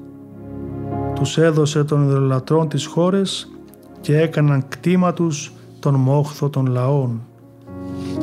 Τους 1.14 1.38
έδωσε 1.38 1.84
των 1.84 2.02
ιδρολατρών 2.02 2.68
τις 2.68 2.86
χώρες 2.86 3.50
και 4.00 4.20
έκαναν 4.20 4.64
κτήμα 4.68 5.12
τους 5.12 5.52
τον 5.78 5.94
μόχθο 5.94 6.48
των 6.48 6.66
λαών, 6.66 7.20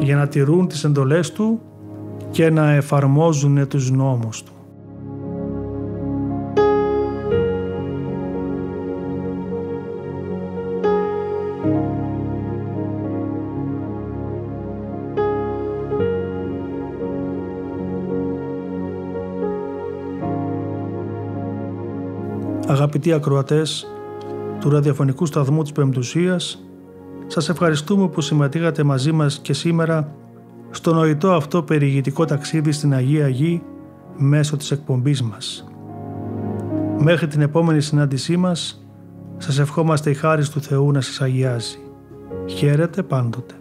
για 0.03 0.15
να 0.15 0.27
τηρούν 0.27 0.67
τις 0.67 0.83
εντολές 0.83 1.31
του 1.31 1.59
και 2.31 2.49
να 2.49 2.71
εφαρμόζουν 2.71 3.67
τους 3.67 3.91
νόμους 3.91 4.43
του. 4.43 4.51
Αγαπητοί 22.67 23.13
ακροατές 23.13 23.87
του 24.59 24.69
ραδιοφωνικού 24.69 25.25
σταθμού 25.25 25.61
της 25.61 25.71
Πεμπτουσίας, 25.71 26.63
σας 27.33 27.49
ευχαριστούμε 27.49 28.07
που 28.07 28.21
συμμετείχατε 28.21 28.83
μαζί 28.83 29.11
μας 29.11 29.39
και 29.39 29.53
σήμερα 29.53 30.15
στο 30.71 30.93
νοητό 30.93 31.31
αυτό 31.31 31.63
περιηγητικό 31.63 32.25
ταξίδι 32.25 32.71
στην 32.71 32.93
Αγία 32.93 33.27
Γη 33.27 33.63
μέσω 34.17 34.57
της 34.57 34.71
εκπομπής 34.71 35.21
μας. 35.21 35.67
Μέχρι 36.97 37.27
την 37.27 37.41
επόμενη 37.41 37.81
συνάντησή 37.81 38.37
μας, 38.37 38.85
σας 39.37 39.59
ευχόμαστε 39.59 40.09
η 40.09 40.13
χάρις 40.13 40.49
του 40.49 40.61
Θεού 40.61 40.91
να 40.91 41.01
σας 41.01 41.21
αγιάζει. 41.21 41.77
Χαίρετε 42.45 43.03
πάντοτε. 43.03 43.53